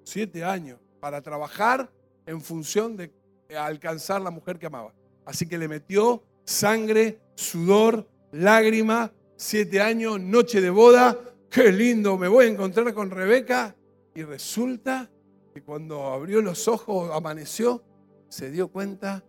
Siete 0.05 0.45
años 0.45 0.79
para 1.01 1.21
trabajar 1.21 1.91
en 2.27 2.41
función 2.41 2.97
de 2.97 3.13
alcanzar 3.57 4.21
la 4.21 4.31
mujer 4.31 4.59
que 4.59 4.67
amaba. 4.67 4.95
Así 5.25 5.47
que 5.47 5.59
le 5.59 5.69
metió 5.69 6.23
sangre, 6.45 7.21
sudor, 7.35 8.09
lágrima, 8.33 9.13
siete 9.37 9.81
años, 9.81 10.21
noche 10.21 10.61
de 10.61 10.71
boda. 10.71 11.19
Qué 11.51 11.73
lindo, 11.73 12.17
me 12.19 12.29
voy 12.29 12.47
a 12.47 12.49
encontrar 12.49 12.93
con 12.95 13.11
Rebeca. 13.11 13.77
Y 14.15 14.23
resulta 14.23 15.11
que 15.53 15.63
cuando 15.63 16.05
abrió 16.07 16.41
los 16.41 16.69
ojos, 16.69 17.11
amaneció, 17.13 17.83
se 18.29 18.51
dio 18.51 18.69
cuenta 18.69 19.25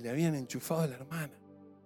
le 0.00 0.10
habían 0.10 0.34
enchufado 0.34 0.82
a 0.82 0.86
la 0.86 0.94
hermana. 0.94 1.38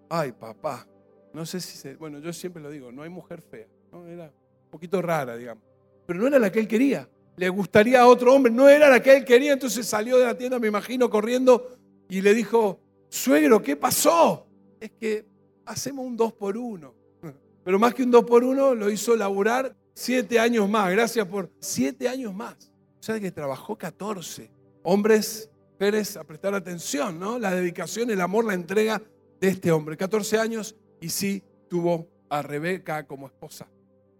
Ay, 0.08 0.32
papá. 0.32 0.86
No 1.32 1.46
sé 1.46 1.60
si 1.60 1.76
se. 1.76 1.96
Bueno, 1.96 2.18
yo 2.18 2.32
siempre 2.32 2.62
lo 2.62 2.70
digo, 2.70 2.92
no 2.92 3.02
hay 3.02 3.08
mujer 3.08 3.40
fea. 3.40 3.66
¿no? 3.90 4.06
Era 4.06 4.24
un 4.24 4.70
poquito 4.70 5.00
rara, 5.00 5.36
digamos. 5.36 5.64
Pero 6.06 6.20
no 6.20 6.26
era 6.26 6.38
la 6.38 6.50
que 6.50 6.60
él 6.60 6.68
quería. 6.68 7.08
Le 7.36 7.48
gustaría 7.48 8.02
a 8.02 8.06
otro 8.06 8.34
hombre, 8.34 8.52
no 8.52 8.68
era 8.68 8.90
la 8.90 9.02
que 9.02 9.16
él 9.16 9.24
quería. 9.24 9.52
Entonces 9.52 9.86
salió 9.86 10.18
de 10.18 10.26
la 10.26 10.36
tienda, 10.36 10.58
me 10.58 10.68
imagino, 10.68 11.08
corriendo 11.08 11.76
y 12.08 12.20
le 12.20 12.34
dijo: 12.34 12.80
suegro, 13.08 13.62
¿qué 13.62 13.76
pasó? 13.76 14.46
Es 14.80 14.90
que 14.90 15.26
hacemos 15.64 16.04
un 16.04 16.16
dos 16.16 16.32
por 16.32 16.56
uno. 16.56 16.94
Pero 17.64 17.78
más 17.78 17.94
que 17.94 18.02
un 18.02 18.10
dos 18.10 18.24
por 18.24 18.44
uno, 18.44 18.74
lo 18.74 18.90
hizo 18.90 19.16
laburar 19.16 19.74
siete 19.94 20.38
años 20.38 20.68
más. 20.68 20.90
Gracias 20.90 21.26
por 21.26 21.50
siete 21.60 22.08
años 22.08 22.34
más. 22.34 22.72
O 23.00 23.02
sea 23.02 23.18
que 23.18 23.30
trabajó 23.30 23.76
14. 23.76 24.50
Hombres, 24.82 25.50
Pérez, 25.82 26.16
a 26.16 26.22
prestar 26.22 26.54
atención, 26.54 27.18
¿no? 27.18 27.40
La 27.40 27.50
dedicación, 27.50 28.08
el 28.12 28.20
amor, 28.20 28.44
la 28.44 28.54
entrega 28.54 29.02
de 29.40 29.48
este 29.48 29.72
hombre. 29.72 29.96
14 29.96 30.38
años 30.38 30.76
y 31.00 31.08
sí 31.08 31.42
tuvo 31.68 32.06
a 32.28 32.40
Rebeca 32.40 33.04
como 33.04 33.26
esposa. 33.26 33.66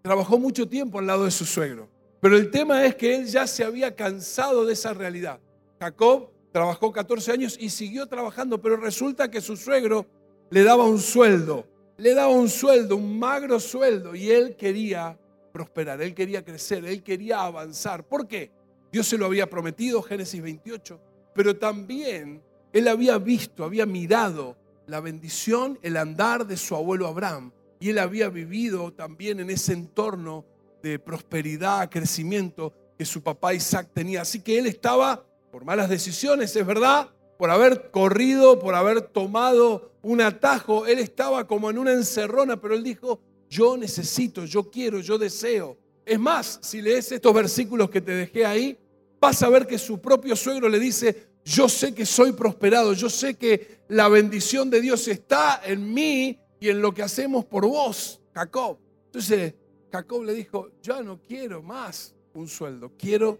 Trabajó 0.01 0.37
mucho 0.37 0.67
tiempo 0.67 0.99
al 0.99 1.07
lado 1.07 1.23
de 1.23 1.31
su 1.31 1.45
suegro. 1.45 1.87
Pero 2.19 2.35
el 2.35 2.51
tema 2.51 2.85
es 2.85 2.95
que 2.95 3.15
él 3.15 3.27
ya 3.27 3.47
se 3.47 3.63
había 3.63 3.95
cansado 3.95 4.65
de 4.65 4.73
esa 4.73 4.93
realidad. 4.93 5.39
Jacob 5.79 6.31
Trabajó 6.51 6.91
14 6.91 7.31
años 7.31 7.57
y 7.57 7.69
siguió 7.69 8.07
trabajando, 8.07 8.61
pero 8.61 8.75
resulta 8.75 9.31
que 9.31 9.39
su 9.39 9.55
suegro 9.55 10.05
le 10.49 10.63
daba 10.63 10.83
un 10.83 10.99
sueldo, 10.99 11.65
le 11.97 12.13
daba 12.13 12.33
un 12.33 12.49
sueldo, 12.49 12.97
un 12.97 13.17
magro 13.17 13.57
sueldo, 13.57 14.15
y 14.15 14.29
él 14.29 14.57
quería 14.57 15.17
prosperar, 15.53 16.01
él 16.01 16.13
quería 16.13 16.43
crecer, 16.43 16.83
él 16.85 17.01
quería 17.01 17.41
avanzar. 17.41 18.05
¿Por 18.05 18.27
qué? 18.27 18.51
Dios 18.91 19.07
se 19.07 19.17
lo 19.17 19.25
había 19.25 19.49
prometido, 19.49 20.01
Génesis 20.03 20.41
28, 20.43 21.01
pero 21.33 21.55
también 21.57 22.41
él 22.71 22.87
había 22.87 23.17
visto, 23.17 23.63
había 23.63 23.85
mirado 23.85 24.57
la 24.87 24.99
bendición, 24.99 25.79
el 25.81 25.97
andar 25.97 26.45
de 26.45 26.57
su 26.57 26.75
abuelo 26.75 27.07
Abraham, 27.07 27.51
y 27.79 27.89
él 27.89 27.99
había 27.99 28.29
vivido 28.29 28.93
también 28.93 29.39
en 29.39 29.49
ese 29.49 29.73
entorno 29.73 30.45
de 30.81 30.99
prosperidad, 30.99 31.89
crecimiento 31.89 32.73
que 32.97 33.05
su 33.05 33.21
papá 33.21 33.53
Isaac 33.53 33.89
tenía. 33.93 34.21
Así 34.21 34.41
que 34.41 34.57
él 34.57 34.67
estaba 34.67 35.25
por 35.51 35.65
malas 35.65 35.89
decisiones, 35.89 36.55
es 36.55 36.65
verdad, 36.65 37.09
por 37.37 37.49
haber 37.49 37.91
corrido, 37.91 38.59
por 38.59 38.75
haber 38.75 39.01
tomado 39.01 39.91
un 40.01 40.21
atajo. 40.21 40.85
Él 40.85 40.99
estaba 40.99 41.45
como 41.45 41.69
en 41.69 41.77
una 41.77 41.91
encerrona, 41.91 42.59
pero 42.59 42.73
él 42.73 42.83
dijo, 42.83 43.19
yo 43.49 43.77
necesito, 43.77 44.45
yo 44.45 44.69
quiero, 44.69 44.99
yo 44.99 45.17
deseo. 45.17 45.77
Es 46.05 46.19
más, 46.19 46.59
si 46.61 46.81
lees 46.81 47.11
estos 47.11 47.33
versículos 47.33 47.89
que 47.89 48.01
te 48.01 48.11
dejé 48.11 48.45
ahí, 48.45 48.77
vas 49.23 49.41
a 49.41 49.49
ver 49.49 49.65
que 49.65 49.77
su 49.77 49.99
propio 49.99 50.35
suegro 50.35 50.69
le 50.69 50.79
dice, 50.79 51.29
yo 51.43 51.67
sé 51.67 51.93
que 51.93 52.05
soy 52.05 52.33
prosperado, 52.33 52.93
yo 52.93 53.09
sé 53.09 53.35
que 53.35 53.79
la 53.87 54.07
bendición 54.07 54.69
de 54.69 54.81
Dios 54.81 55.07
está 55.07 55.61
en 55.65 55.93
mí 55.93 56.39
y 56.59 56.69
en 56.69 56.81
lo 56.81 56.93
que 56.93 57.03
hacemos 57.03 57.45
por 57.45 57.65
vos, 57.65 58.21
Jacob. 58.33 58.77
Entonces, 59.05 59.55
Jacob 59.91 60.23
le 60.23 60.33
dijo, 60.33 60.69
yo 60.81 61.01
no 61.01 61.21
quiero 61.21 61.61
más 61.61 62.15
un 62.33 62.47
sueldo, 62.47 62.91
quiero 62.97 63.39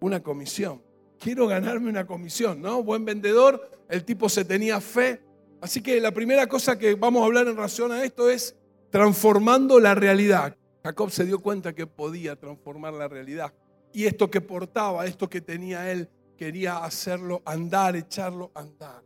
una 0.00 0.22
comisión 0.22 0.82
quiero 1.20 1.46
ganarme 1.46 1.90
una 1.90 2.06
comisión, 2.06 2.60
¿no? 2.60 2.82
Buen 2.82 3.04
vendedor, 3.04 3.70
el 3.88 4.04
tipo 4.04 4.28
se 4.28 4.44
tenía 4.44 4.80
fe. 4.80 5.20
Así 5.60 5.82
que 5.82 6.00
la 6.00 6.12
primera 6.12 6.48
cosa 6.48 6.78
que 6.78 6.94
vamos 6.94 7.22
a 7.22 7.26
hablar 7.26 7.46
en 7.46 7.54
relación 7.54 7.92
a 7.92 8.02
esto 8.02 8.30
es 8.30 8.56
transformando 8.90 9.78
la 9.78 9.94
realidad. 9.94 10.56
Jacob 10.82 11.10
se 11.10 11.26
dio 11.26 11.40
cuenta 11.40 11.74
que 11.74 11.86
podía 11.86 12.36
transformar 12.36 12.94
la 12.94 13.06
realidad. 13.06 13.52
Y 13.92 14.06
esto 14.06 14.30
que 14.30 14.40
portaba, 14.40 15.06
esto 15.06 15.28
que 15.28 15.40
tenía 15.40 15.90
él, 15.90 16.08
quería 16.36 16.78
hacerlo 16.78 17.42
andar, 17.44 17.96
echarlo 17.96 18.50
andar. 18.54 19.02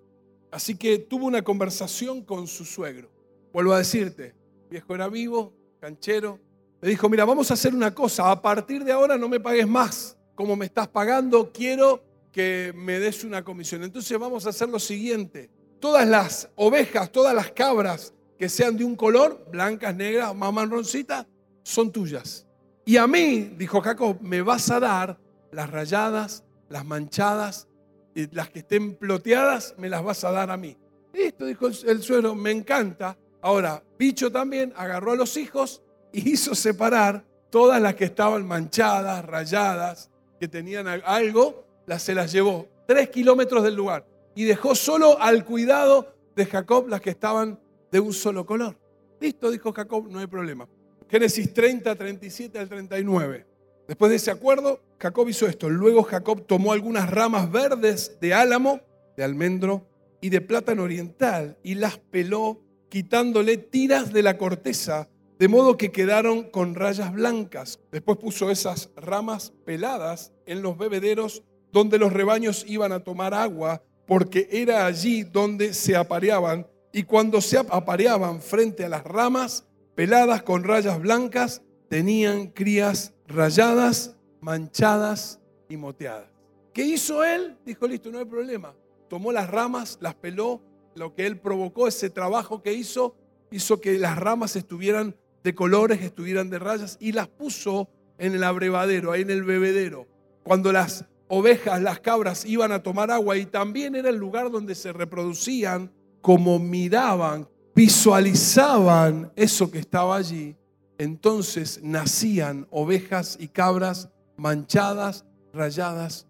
Así 0.51 0.77
que 0.77 0.99
tuvo 0.99 1.27
una 1.27 1.43
conversación 1.43 2.23
con 2.23 2.47
su 2.47 2.65
suegro. 2.65 3.11
Vuelvo 3.53 3.73
a 3.73 3.79
decirte, 3.79 4.35
viejo 4.71 4.95
era 4.95 5.09
vivo, 5.09 5.53
canchero. 5.81 6.39
Le 6.81 6.91
dijo, 6.91 7.09
mira, 7.09 7.25
vamos 7.25 7.51
a 7.51 7.55
hacer 7.55 7.75
una 7.75 7.95
cosa, 7.95 8.31
a 8.31 8.41
partir 8.41 8.85
de 8.85 8.93
ahora 8.93 9.17
no 9.17 9.29
me 9.29 9.41
pagues 9.41 9.67
más 9.67 10.17
como 10.35 10.57
me 10.57 10.67
estás 10.67 10.89
pagando, 10.89 11.53
quiero 11.53 12.03
que 12.33 12.73
me 12.75 12.99
des 12.99 13.25
una 13.25 13.45
comisión. 13.45 13.85
Entonces 13.85 14.19
vamos 14.19 14.47
a 14.47 14.51
hacer 14.51 14.69
lo 14.69 14.79
siguiente. 14.79 15.51
Todas 15.81 16.07
las 16.07 16.49
ovejas, 16.57 17.11
todas 17.13 17.35
las 17.35 17.53
cabras 17.53 18.13
que 18.39 18.49
sean 18.49 18.77
de 18.77 18.85
un 18.85 18.97
color, 18.97 19.47
blancas, 19.51 19.95
negras, 19.95 20.35
más 20.35 20.53
marroncitas, 20.53 21.27
son 21.63 21.93
tuyas. 21.93 22.47
Y 22.85 22.97
a 22.97 23.07
mí, 23.07 23.55
dijo 23.57 23.81
Jacob, 23.81 24.19
me 24.21 24.43
vas 24.43 24.71
a 24.71 24.81
dar 24.81 25.19
las 25.51 25.71
rayadas, 25.71 26.45
las 26.69 26.85
manchadas, 26.85 27.69
y 28.15 28.33
las 28.35 28.51
que 28.51 28.61
estén 28.61 28.95
ploteadas, 28.97 29.75
me 29.79 29.89
las 29.89 30.03
vas 30.05 30.25
a 30.25 30.31
dar 30.31 30.51
a 30.51 30.57
mí. 30.57 30.77
Listo, 31.13 31.47
dijo 31.47 31.67
el, 31.67 31.77
el 31.87 32.03
suegro, 32.03 32.35
me 32.35 32.51
encanta. 32.51 33.17
Ahora, 33.41 33.83
Bicho 33.99 34.31
también 34.31 34.73
agarró 34.77 35.13
a 35.13 35.17
los 35.17 35.37
hijos 35.37 35.83
y 36.13 36.33
hizo 36.33 36.55
separar 36.55 37.25
todas 37.51 37.81
las 37.81 37.95
que 37.95 38.05
estaban 38.05 38.47
manchadas, 38.47 39.25
rayadas, 39.25 40.11
que 40.39 40.49
tenían 40.49 40.87
algo, 40.89 41.65
las, 41.87 42.03
se 42.03 42.15
las 42.15 42.33
llevó 42.33 42.69
tres 42.87 43.11
kilómetros 43.11 43.63
del 43.63 43.75
lugar 43.75 44.07
y 44.35 44.45
dejó 44.45 44.75
solo 44.75 45.21
al 45.21 45.45
cuidado 45.45 46.15
de 46.35 46.47
Jacob 46.47 46.89
las 46.89 47.01
que 47.01 47.11
estaban 47.11 47.59
de 47.91 48.01
un 48.01 48.13
solo 48.13 48.45
color. 48.45 48.77
Listo, 49.21 49.51
dijo 49.51 49.73
Jacob, 49.73 50.09
no 50.09 50.19
hay 50.19 50.27
problema. 50.27 50.69
Génesis 51.09 51.53
30, 51.53 51.95
37 51.95 52.59
al 52.59 52.69
39. 52.69 53.47
Después 53.87 54.11
de 54.11 54.17
ese 54.17 54.31
acuerdo, 54.31 54.81
Jacob 54.99 55.29
hizo 55.29 55.47
esto. 55.47 55.69
Luego 55.69 56.03
Jacob 56.03 56.47
tomó 56.47 56.73
algunas 56.73 57.11
ramas 57.11 57.51
verdes 57.51 58.19
de 58.21 58.33
álamo, 58.33 58.81
de 59.17 59.25
almendro 59.25 59.87
y 60.21 60.31
de 60.31 60.41
plátano 60.41 60.85
oriental 60.85 61.59
y 61.63 61.75
las 61.75 61.99
peló 61.99 62.63
quitándole 62.89 63.59
tiras 63.59 64.13
de 64.13 64.23
la 64.23 64.39
corteza, 64.39 65.09
de 65.39 65.49
modo 65.49 65.77
que 65.77 65.93
quedaron 65.93 66.45
con 66.45 66.75
rayas 66.75 67.13
blancas. 67.13 67.79
Después 67.93 68.19
puso 68.19 68.51
esas 68.51 68.91
ramas 68.97 69.53
peladas 69.65 70.33
en 70.47 70.63
los 70.63 70.79
bebederos 70.79 71.43
donde 71.73 71.99
los 71.99 72.13
rebaños 72.13 72.65
iban 72.69 72.93
a 72.93 73.01
tomar 73.01 73.35
agua, 73.35 73.83
porque 74.07 74.49
era 74.51 74.87
allí 74.87 75.25
donde 75.25 75.75
se 75.75 75.97
apareaban, 75.97 76.67
y 76.93 77.03
cuando 77.03 77.41
se 77.41 77.59
apareaban 77.59 78.41
frente 78.41 78.85
a 78.85 78.89
las 78.89 79.03
ramas 79.03 79.67
peladas 79.95 80.43
con 80.43 80.65
rayas 80.65 81.01
blancas, 81.01 81.63
tenían 81.89 82.49
crías 82.49 83.15
rayadas, 83.27 84.17
manchadas 84.41 85.41
y 85.69 85.77
moteadas. 85.77 86.29
¿Qué 86.73 86.85
hizo 86.85 87.25
él? 87.25 87.57
Dijo, 87.65 87.87
listo, 87.87 88.11
no 88.11 88.19
hay 88.19 88.25
problema. 88.25 88.75
Tomó 89.09 89.33
las 89.33 89.49
ramas, 89.49 89.99
las 90.01 90.15
peló, 90.15 90.61
lo 90.95 91.15
que 91.15 91.27
él 91.27 91.39
provocó, 91.39 91.87
ese 91.87 92.11
trabajo 92.11 92.63
que 92.63 92.73
hizo, 92.73 93.17
hizo 93.51 93.81
que 93.81 93.99
las 93.99 94.17
ramas 94.17 94.57
estuvieran 94.57 95.17
de 95.43 95.55
colores, 95.55 96.03
estuvieran 96.03 96.51
de 96.51 96.59
rayas 96.59 96.97
y 97.01 97.13
las 97.13 97.29
puso 97.29 97.89
en 98.19 98.35
el 98.35 98.45
abrevadero, 98.45 99.13
ahí 99.13 99.23
en 99.23 99.31
el 99.31 99.45
bebedero. 99.45 100.07
Cuando 100.43 100.73
las 100.73 101.05
ovejas, 101.29 101.81
las 101.83 102.01
cabras 102.01 102.45
iban 102.45 102.73
a 102.73 102.83
tomar 102.83 103.11
agua 103.11 103.37
y 103.37 103.47
también 103.47 103.95
era 103.95 104.09
el 104.09 104.17
lugar 104.17 104.51
donde 104.51 104.75
se 104.75 104.93
reproducían, 104.93 105.93
como 106.21 106.59
miraban, 106.59 107.49
visualizaban 107.75 109.33
eso 109.37 109.71
que 109.71 109.79
estaba 109.79 110.17
allí, 110.17 110.57
entonces 110.99 111.81
nacían 111.83 112.67
ovejas 112.71 113.37
y 113.41 113.49
cabras 113.49 114.09
manchadas, 114.37 115.25
rayadas 115.53 116.27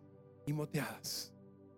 y 0.46 0.52
moteadas. 0.52 1.32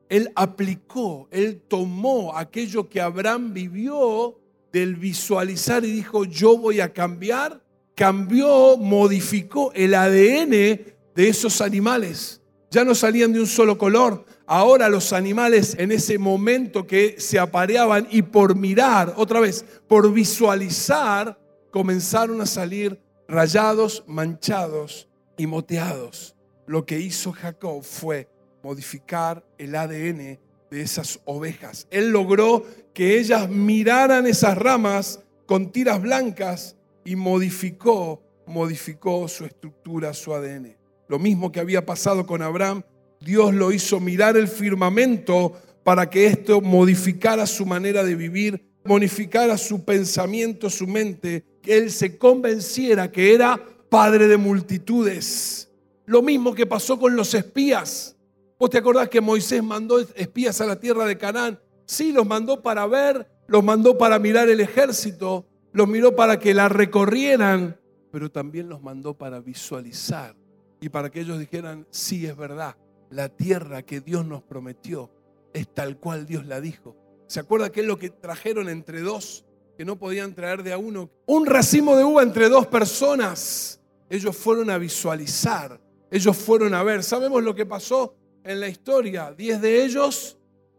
Él 0.08 0.30
aplicó, 0.36 1.28
él 1.30 1.60
tomó 1.66 2.36
aquello 2.36 2.88
que 2.88 3.00
Abraham 3.00 3.52
vivió 3.52 4.38
del 4.72 4.94
visualizar 4.96 5.84
y 5.84 5.90
dijo, 5.90 6.24
yo 6.24 6.56
voy 6.56 6.80
a 6.80 6.92
cambiar, 6.92 7.62
cambió, 7.94 8.76
modificó 8.76 9.72
el 9.72 9.94
ADN 9.94 10.50
de 10.50 11.28
esos 11.28 11.60
animales. 11.60 12.40
Ya 12.70 12.84
no 12.84 12.94
salían 12.94 13.32
de 13.32 13.40
un 13.40 13.46
solo 13.46 13.78
color. 13.78 14.25
Ahora 14.46 14.88
los 14.88 15.12
animales 15.12 15.74
en 15.78 15.90
ese 15.90 16.18
momento 16.18 16.86
que 16.86 17.16
se 17.18 17.38
apareaban 17.38 18.06
y 18.10 18.22
por 18.22 18.54
mirar, 18.54 19.14
otra 19.16 19.40
vez, 19.40 19.64
por 19.88 20.12
visualizar, 20.12 21.38
comenzaron 21.72 22.40
a 22.40 22.46
salir 22.46 23.00
rayados, 23.26 24.04
manchados 24.06 25.08
y 25.36 25.46
moteados. 25.46 26.36
Lo 26.66 26.86
que 26.86 27.00
hizo 27.00 27.32
Jacob 27.32 27.82
fue 27.82 28.28
modificar 28.62 29.44
el 29.58 29.74
ADN 29.74 30.38
de 30.70 30.80
esas 30.80 31.20
ovejas. 31.24 31.86
Él 31.90 32.10
logró 32.10 32.64
que 32.94 33.18
ellas 33.18 33.48
miraran 33.48 34.26
esas 34.26 34.56
ramas 34.56 35.20
con 35.46 35.70
tiras 35.70 36.00
blancas 36.00 36.76
y 37.04 37.16
modificó, 37.16 38.22
modificó 38.46 39.26
su 39.28 39.44
estructura, 39.44 40.14
su 40.14 40.34
ADN. 40.34 40.76
Lo 41.08 41.18
mismo 41.18 41.52
que 41.52 41.60
había 41.60 41.86
pasado 41.86 42.26
con 42.26 42.42
Abraham, 42.42 42.82
Dios 43.20 43.54
lo 43.54 43.72
hizo 43.72 44.00
mirar 44.00 44.36
el 44.36 44.48
firmamento 44.48 45.52
para 45.82 46.08
que 46.10 46.26
esto 46.26 46.60
modificara 46.60 47.46
su 47.46 47.66
manera 47.66 48.02
de 48.04 48.14
vivir, 48.14 48.64
modificara 48.84 49.56
su 49.56 49.84
pensamiento, 49.84 50.70
su 50.70 50.86
mente 50.86 51.44
él 51.66 51.90
se 51.90 52.16
convenciera 52.16 53.10
que 53.10 53.34
era 53.34 53.60
padre 53.88 54.28
de 54.28 54.36
multitudes. 54.36 55.70
Lo 56.06 56.22
mismo 56.22 56.54
que 56.54 56.66
pasó 56.66 56.98
con 56.98 57.16
los 57.16 57.34
espías. 57.34 58.16
¿Vos 58.58 58.70
te 58.70 58.78
acordás 58.78 59.08
que 59.08 59.20
Moisés 59.20 59.62
mandó 59.62 59.98
espías 59.98 60.60
a 60.60 60.66
la 60.66 60.78
tierra 60.78 61.04
de 61.04 61.18
Canaán? 61.18 61.60
Sí, 61.84 62.12
los 62.12 62.26
mandó 62.26 62.62
para 62.62 62.86
ver, 62.86 63.28
los 63.48 63.62
mandó 63.62 63.98
para 63.98 64.18
mirar 64.18 64.48
el 64.48 64.60
ejército, 64.60 65.46
los 65.72 65.86
miró 65.86 66.16
para 66.16 66.38
que 66.38 66.54
la 66.54 66.68
recorrieran, 66.68 67.78
pero 68.10 68.30
también 68.30 68.68
los 68.68 68.82
mandó 68.82 69.14
para 69.14 69.40
visualizar 69.40 70.34
y 70.80 70.88
para 70.88 71.10
que 71.10 71.20
ellos 71.20 71.38
dijeran, 71.38 71.86
sí, 71.90 72.26
es 72.26 72.36
verdad, 72.36 72.76
la 73.10 73.28
tierra 73.28 73.82
que 73.82 74.00
Dios 74.00 74.26
nos 74.26 74.42
prometió 74.42 75.10
es 75.52 75.72
tal 75.72 75.98
cual 75.98 76.26
Dios 76.26 76.46
la 76.46 76.60
dijo. 76.60 76.96
¿Se 77.26 77.40
acuerda 77.40 77.70
que 77.70 77.80
es 77.80 77.86
lo 77.86 77.98
que 77.98 78.10
trajeron 78.10 78.68
entre 78.68 79.00
dos? 79.00 79.46
que 79.76 79.84
no 79.84 79.98
podían 79.98 80.34
traer 80.34 80.62
de 80.62 80.72
a 80.72 80.78
uno. 80.78 81.10
Un 81.26 81.46
racimo 81.46 81.96
de 81.96 82.04
uva 82.04 82.22
entre 82.22 82.48
dos 82.48 82.66
personas. 82.66 83.80
Ellos 84.08 84.36
fueron 84.36 84.70
a 84.70 84.78
visualizar, 84.78 85.80
ellos 86.10 86.36
fueron 86.36 86.74
a 86.74 86.82
ver. 86.82 87.02
¿Sabemos 87.02 87.42
lo 87.42 87.54
que 87.54 87.66
pasó 87.66 88.16
en 88.44 88.60
la 88.60 88.68
historia? 88.68 89.34
Diez 89.36 89.60
de 89.60 89.84
ellos 89.84 90.38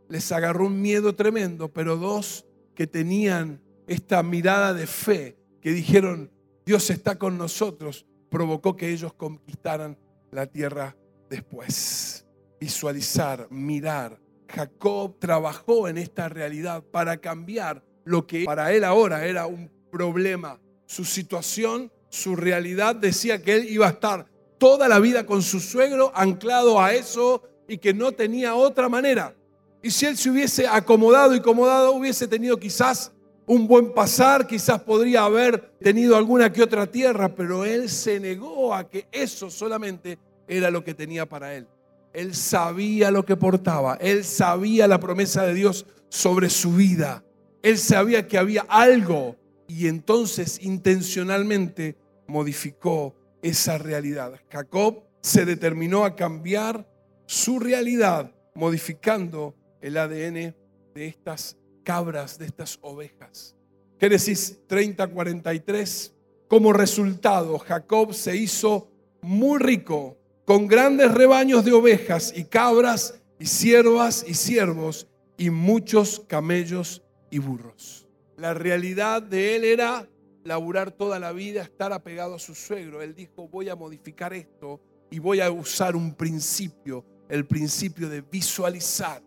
les 0.10 0.32
agarró 0.32 0.66
un 0.66 0.82
miedo 0.82 1.13
tremendo, 1.13 1.72
pero 1.72 1.98
dos 1.98 2.46
que 2.74 2.88
tenían 2.88 3.62
esta 3.86 4.24
mirada 4.24 4.74
de 4.74 4.88
fe, 4.88 5.38
que 5.62 5.72
dijeron, 5.72 6.32
Dios 6.66 6.90
está 6.90 7.18
con 7.18 7.38
nosotros, 7.38 8.06
provocó 8.30 8.76
que 8.76 8.90
ellos 8.90 9.13
conquistaran 9.13 9.98
la 10.32 10.48
tierra 10.48 10.96
después. 11.30 12.17
Visualizar, 12.60 13.48
mirar. 13.52 14.20
Jacob 14.48 15.17
trabajó 15.20 15.88
en 15.88 15.98
esta 15.98 16.30
realidad 16.30 16.84
para 16.84 17.17
cambiar 17.17 17.84
lo 18.06 18.26
que 18.26 18.46
para 18.46 18.72
él 18.74 18.84
ahora 18.84 19.26
era 19.26 19.46
un 19.46 19.70
problema. 19.91 20.60
Su 20.86 21.04
situación, 21.04 21.91
su 22.10 22.36
realidad 22.36 22.96
decía 22.96 23.41
que 23.41 23.56
él 23.56 23.70
iba 23.70 23.88
a 23.88 23.91
estar 23.91 24.26
toda 24.58 24.88
la 24.88 25.00
vida 25.00 25.26
con 25.26 25.41
su 25.41 25.60
suegro 25.60 26.12
anclado 26.15 26.82
a 26.82 26.93
eso 26.93 27.43
y 27.67 27.78
que 27.78 27.93
no 27.93 28.13
tenía 28.13 28.56
otra 28.56 28.89
manera. 28.89 29.36
Y 29.84 29.91
si 29.91 30.06
él 30.06 30.17
se 30.17 30.30
hubiese 30.30 30.67
acomodado 30.67 31.36
y 31.36 31.39
acomodado, 31.39 31.91
hubiese 31.91 32.28
tenido 32.28 32.58
quizás 32.58 33.12
un 33.46 33.67
buen 33.67 33.93
pasar, 33.93 34.48
quizás 34.48 34.82
podría 34.82 35.24
haber 35.24 35.78
tenido 35.80 36.17
alguna 36.17 36.52
que 36.52 36.63
otra 36.63 36.88
tierra, 36.88 37.34
pero 37.34 37.63
él 37.63 37.89
se 37.89 38.20
negó 38.20 38.74
a 38.74 38.89
que 38.89 39.08
eso 39.12 39.50
solamente 39.50 40.17
era 40.48 40.72
lo 40.72 40.84
que 40.84 40.93
tenía 40.93 41.26
para 41.28 41.54
él. 41.56 41.67
Él 42.13 42.34
sabía 42.36 43.12
lo 43.12 43.26
que 43.26 43.36
portaba, 43.36 43.96
él 44.02 44.24
sabía 44.24 44.88
la 44.88 45.00
promesa 45.00 45.46
de 45.46 45.54
Dios 45.54 45.86
sobre 46.10 46.50
su 46.50 46.74
vida. 46.74 47.24
Él 47.62 47.78
sabía 47.78 48.28
que 48.28 48.38
había 48.38 48.65
algo 48.70 49.36
y 49.67 49.88
entonces 49.88 50.60
intencionalmente 50.62 51.98
modificó 52.28 53.15
esa 53.41 53.78
realidad. 53.78 54.39
Jacob 54.50 55.04
se 55.22 55.46
determinó 55.46 56.06
a 56.06 56.15
cambiar 56.15 56.88
su 57.26 57.60
realidad 57.60 58.32
modificando 58.56 59.56
el 59.82 59.98
ADN 59.98 60.56
de 60.96 61.08
estas 61.08 61.58
cabras, 61.84 62.39
de 62.39 62.46
estas 62.46 62.80
ovejas. 62.82 63.56
Génesis 64.00 64.60
30, 64.67 65.08
43. 65.08 66.13
Como 66.48 66.72
resultado, 66.74 67.58
Jacob 67.60 68.13
se 68.13 68.36
hizo 68.36 68.89
muy 69.22 69.60
rico 69.60 70.17
con 70.48 70.66
grandes 70.66 71.14
rebaños 71.14 71.66
de 71.66 71.74
ovejas 71.74 72.32
y 72.34 72.46
cabras 72.46 73.20
y 73.38 73.48
siervas 73.48 74.24
y 74.26 74.34
siervos 74.34 75.06
y 75.38 75.50
muchos 75.50 76.22
camellos 76.26 77.04
y 77.30 77.40
burros. 77.40 78.08
La 78.38 78.54
realidad 78.54 79.22
de 79.22 79.58
él 79.58 79.66
era 79.66 80.08
laburar 80.46 80.92
toda 80.92 81.20
la 81.20 81.34
vida, 81.34 81.64
estar 81.64 81.92
apegado 81.92 82.36
a 82.36 82.40
su 82.40 82.56
suegro. 82.56 83.02
Él 83.02 83.14
dijo, 83.14 83.50
voy 83.50 83.68
a 83.68 83.76
modificar 83.76 84.34
esto 84.34 84.80
y 85.12 85.20
voy 85.20 85.42
a 85.42 85.52
usar 85.52 85.98
un 85.98 86.16
principio, 86.16 87.04
el 87.28 87.46
principio 87.46 88.08
de 88.08 88.22
visualizar. 88.22 89.22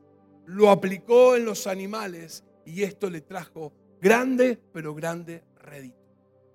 Lo 0.46 0.70
aplicó 0.70 1.36
en 1.36 1.44
los 1.44 1.66
animales 1.66 2.44
y 2.64 2.82
esto 2.82 3.10
le 3.10 3.20
trajo 3.20 3.74
grande, 4.00 4.58
pero 4.72 4.94
grande 4.94 5.44
rédito. 5.56 5.98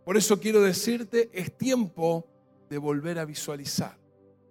Por 0.04 0.18
eso 0.18 0.40
quiero 0.40 0.60
decirte, 0.64 1.30
es 1.34 1.56
tiempo 1.56 2.28
de 2.68 2.80
volver 2.80 3.20
a 3.20 3.26
visualizar. 3.26 4.04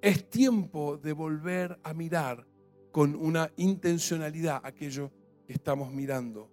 Es 0.05 0.29
tiempo 0.29 0.99
de 0.99 1.15
volver 1.15 1.79
a 1.83 1.95
mirar 1.95 2.47
con 2.93 3.15
una 3.15 3.51
intencionalidad 3.57 4.61
aquello 4.63 5.11
que 5.47 5.55
estamos 5.55 5.95
mirando. 5.95 6.51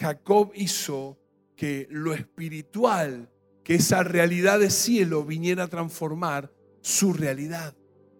Jacob 0.00 0.50
hizo 0.56 1.16
que 1.54 1.86
lo 1.90 2.12
espiritual, 2.12 3.30
que 3.62 3.76
esa 3.76 4.02
realidad 4.02 4.58
de 4.58 4.68
cielo 4.68 5.24
viniera 5.24 5.62
a 5.62 5.68
transformar 5.68 6.50
su 6.80 7.12
realidad. 7.12 7.72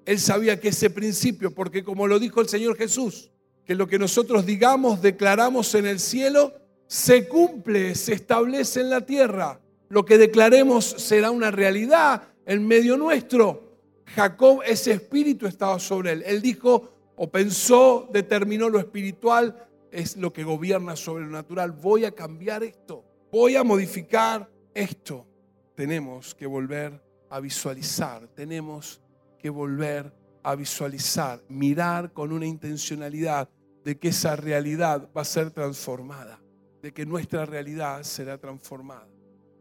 Él 0.06 0.20
sabía 0.20 0.60
que 0.60 0.68
ese 0.68 0.90
principio, 0.90 1.52
porque 1.52 1.82
como 1.82 2.06
lo 2.06 2.20
dijo 2.20 2.40
el 2.40 2.48
Señor 2.48 2.76
Jesús, 2.76 3.32
que 3.64 3.74
lo 3.74 3.88
que 3.88 3.98
nosotros 3.98 4.46
digamos, 4.46 5.02
declaramos 5.02 5.74
en 5.74 5.86
el 5.86 5.98
cielo, 5.98 6.52
se 6.86 7.26
cumple, 7.26 7.96
se 7.96 8.12
establece 8.12 8.80
en 8.80 8.90
la 8.90 9.04
tierra. 9.04 9.60
Lo 9.88 10.04
que 10.04 10.18
declaremos 10.18 10.84
será 10.84 11.32
una 11.32 11.50
realidad 11.50 12.28
en 12.46 12.64
medio 12.64 12.96
nuestro. 12.96 13.71
Jacob, 14.14 14.60
ese 14.66 14.92
espíritu 14.92 15.46
estaba 15.46 15.78
sobre 15.78 16.12
él. 16.12 16.22
Él 16.26 16.42
dijo 16.42 16.92
o 17.16 17.30
pensó, 17.30 18.08
determinó 18.12 18.68
lo 18.68 18.78
espiritual, 18.78 19.68
es 19.90 20.16
lo 20.16 20.32
que 20.32 20.44
gobierna 20.44 20.96
sobre 20.96 21.24
lo 21.24 21.30
natural. 21.30 21.72
Voy 21.72 22.04
a 22.04 22.12
cambiar 22.12 22.62
esto, 22.62 23.04
voy 23.30 23.56
a 23.56 23.64
modificar 23.64 24.50
esto. 24.74 25.26
Tenemos 25.74 26.34
que 26.34 26.46
volver 26.46 27.02
a 27.30 27.40
visualizar, 27.40 28.28
tenemos 28.28 29.00
que 29.38 29.50
volver 29.50 30.12
a 30.42 30.54
visualizar, 30.54 31.42
mirar 31.48 32.12
con 32.12 32.32
una 32.32 32.46
intencionalidad 32.46 33.48
de 33.84 33.98
que 33.98 34.08
esa 34.08 34.36
realidad 34.36 35.08
va 35.16 35.22
a 35.22 35.26
ser 35.26 35.50
transformada, 35.50 36.40
de 36.82 36.92
que 36.92 37.06
nuestra 37.06 37.46
realidad 37.46 38.02
será 38.02 38.38
transformada. 38.38 39.08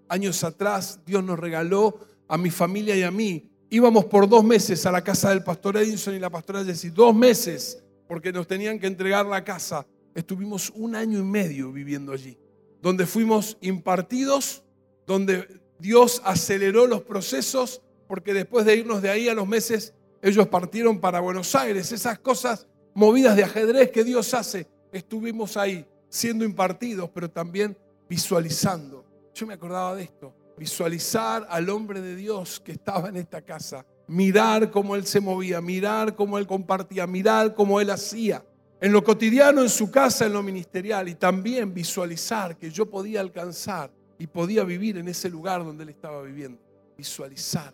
Años 0.10 0.44
atrás 0.44 1.00
Dios 1.06 1.24
nos 1.24 1.40
regaló 1.40 2.00
a 2.28 2.38
mi 2.38 2.50
familia 2.50 2.96
y 2.96 3.04
a 3.04 3.12
mí. 3.12 3.51
Íbamos 3.74 4.04
por 4.04 4.28
dos 4.28 4.44
meses 4.44 4.86
a 4.86 4.92
la 4.92 5.02
casa 5.02 5.30
del 5.30 5.46
pastor 5.46 5.78
Edinson 5.78 6.14
y 6.14 6.20
la 6.20 6.30
pastora 6.30 6.62
Jessie, 6.62 6.90
dos 6.90 7.16
meses, 7.16 7.82
porque 8.06 8.34
nos 8.34 8.46
tenían 8.46 8.78
que 8.78 8.86
entregar 8.86 9.26
la 9.26 9.46
casa. 9.46 9.88
Estuvimos 10.14 10.70
un 10.76 10.94
año 10.94 11.20
y 11.20 11.24
medio 11.24 11.72
viviendo 11.72 12.12
allí, 12.12 12.38
donde 12.82 13.06
fuimos 13.06 13.58
impartidos, 13.62 14.62
donde 15.08 15.62
Dios 15.80 16.22
aceleró 16.26 16.86
los 16.86 17.04
procesos, 17.04 17.82
porque 18.10 18.34
después 18.34 18.66
de 18.66 18.76
irnos 18.76 19.02
de 19.02 19.10
ahí 19.10 19.30
a 19.30 19.34
los 19.34 19.48
meses, 19.48 19.94
ellos 20.22 20.50
partieron 20.50 21.00
para 21.00 21.22
Buenos 21.22 21.56
Aires. 21.56 21.94
Esas 21.94 22.20
cosas 22.20 22.68
movidas 22.94 23.38
de 23.38 23.46
ajedrez 23.46 23.90
que 23.90 24.04
Dios 24.04 24.34
hace, 24.34 24.68
estuvimos 24.92 25.56
ahí 25.56 25.86
siendo 26.10 26.44
impartidos, 26.44 27.10
pero 27.14 27.32
también 27.32 27.78
visualizando. 28.10 29.06
Yo 29.34 29.48
me 29.48 29.54
acordaba 29.54 29.96
de 29.96 30.04
esto, 30.04 30.34
visualizar 30.62 31.48
al 31.50 31.72
hombre 31.72 32.02
de 32.02 32.16
Dios 32.16 32.60
que 32.60 32.74
estaba 32.74 33.10
en 33.10 33.18
esta 33.18 33.42
casa, 33.42 33.84
mirar 34.06 34.70
cómo 34.70 34.96
él 34.96 35.08
se 35.08 35.20
movía, 35.20 35.60
mirar 35.60 36.16
cómo 36.16 36.38
él 36.38 36.46
compartía, 36.46 37.08
mirar 37.08 37.56
cómo 37.56 37.82
él 37.82 37.90
hacía. 37.90 38.46
En 38.80 38.92
lo 38.92 39.04
cotidiano, 39.04 39.64
en 39.64 39.70
su 39.70 39.90
casa, 39.90 40.28
en 40.28 40.34
lo 40.34 40.44
ministerial, 40.44 41.10
y 41.10 41.16
también 41.16 41.74
visualizar 41.74 42.58
que 42.58 42.70
yo 42.70 42.86
podía 42.86 43.22
alcanzar 43.22 43.90
y 44.20 44.28
podía 44.28 44.64
vivir 44.64 45.00
en 45.00 45.08
ese 45.08 45.32
lugar 45.32 45.66
donde 45.66 45.82
él 45.82 45.90
estaba 45.90 46.22
viviendo. 46.22 46.62
Visualizar. 46.96 47.74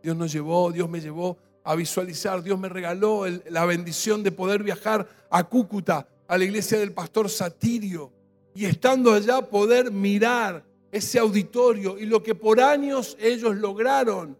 Dios 0.00 0.16
nos 0.16 0.30
llevó, 0.30 0.70
Dios 0.70 0.88
me 0.88 1.00
llevó 1.00 1.36
a 1.64 1.74
visualizar. 1.74 2.44
Dios 2.44 2.60
me 2.60 2.68
regaló 2.68 3.24
la 3.48 3.64
bendición 3.64 4.22
de 4.22 4.30
poder 4.30 4.62
viajar 4.62 5.08
a 5.30 5.42
Cúcuta, 5.42 6.06
a 6.28 6.38
la 6.38 6.44
iglesia 6.44 6.78
del 6.78 6.92
pastor 6.92 7.28
Satirio, 7.28 8.12
y 8.54 8.66
estando 8.66 9.12
allá 9.12 9.42
poder 9.42 9.90
mirar 9.90 10.69
ese 10.92 11.18
auditorio 11.18 11.98
y 11.98 12.06
lo 12.06 12.22
que 12.22 12.34
por 12.34 12.60
años 12.60 13.16
ellos 13.20 13.56
lograron. 13.56 14.36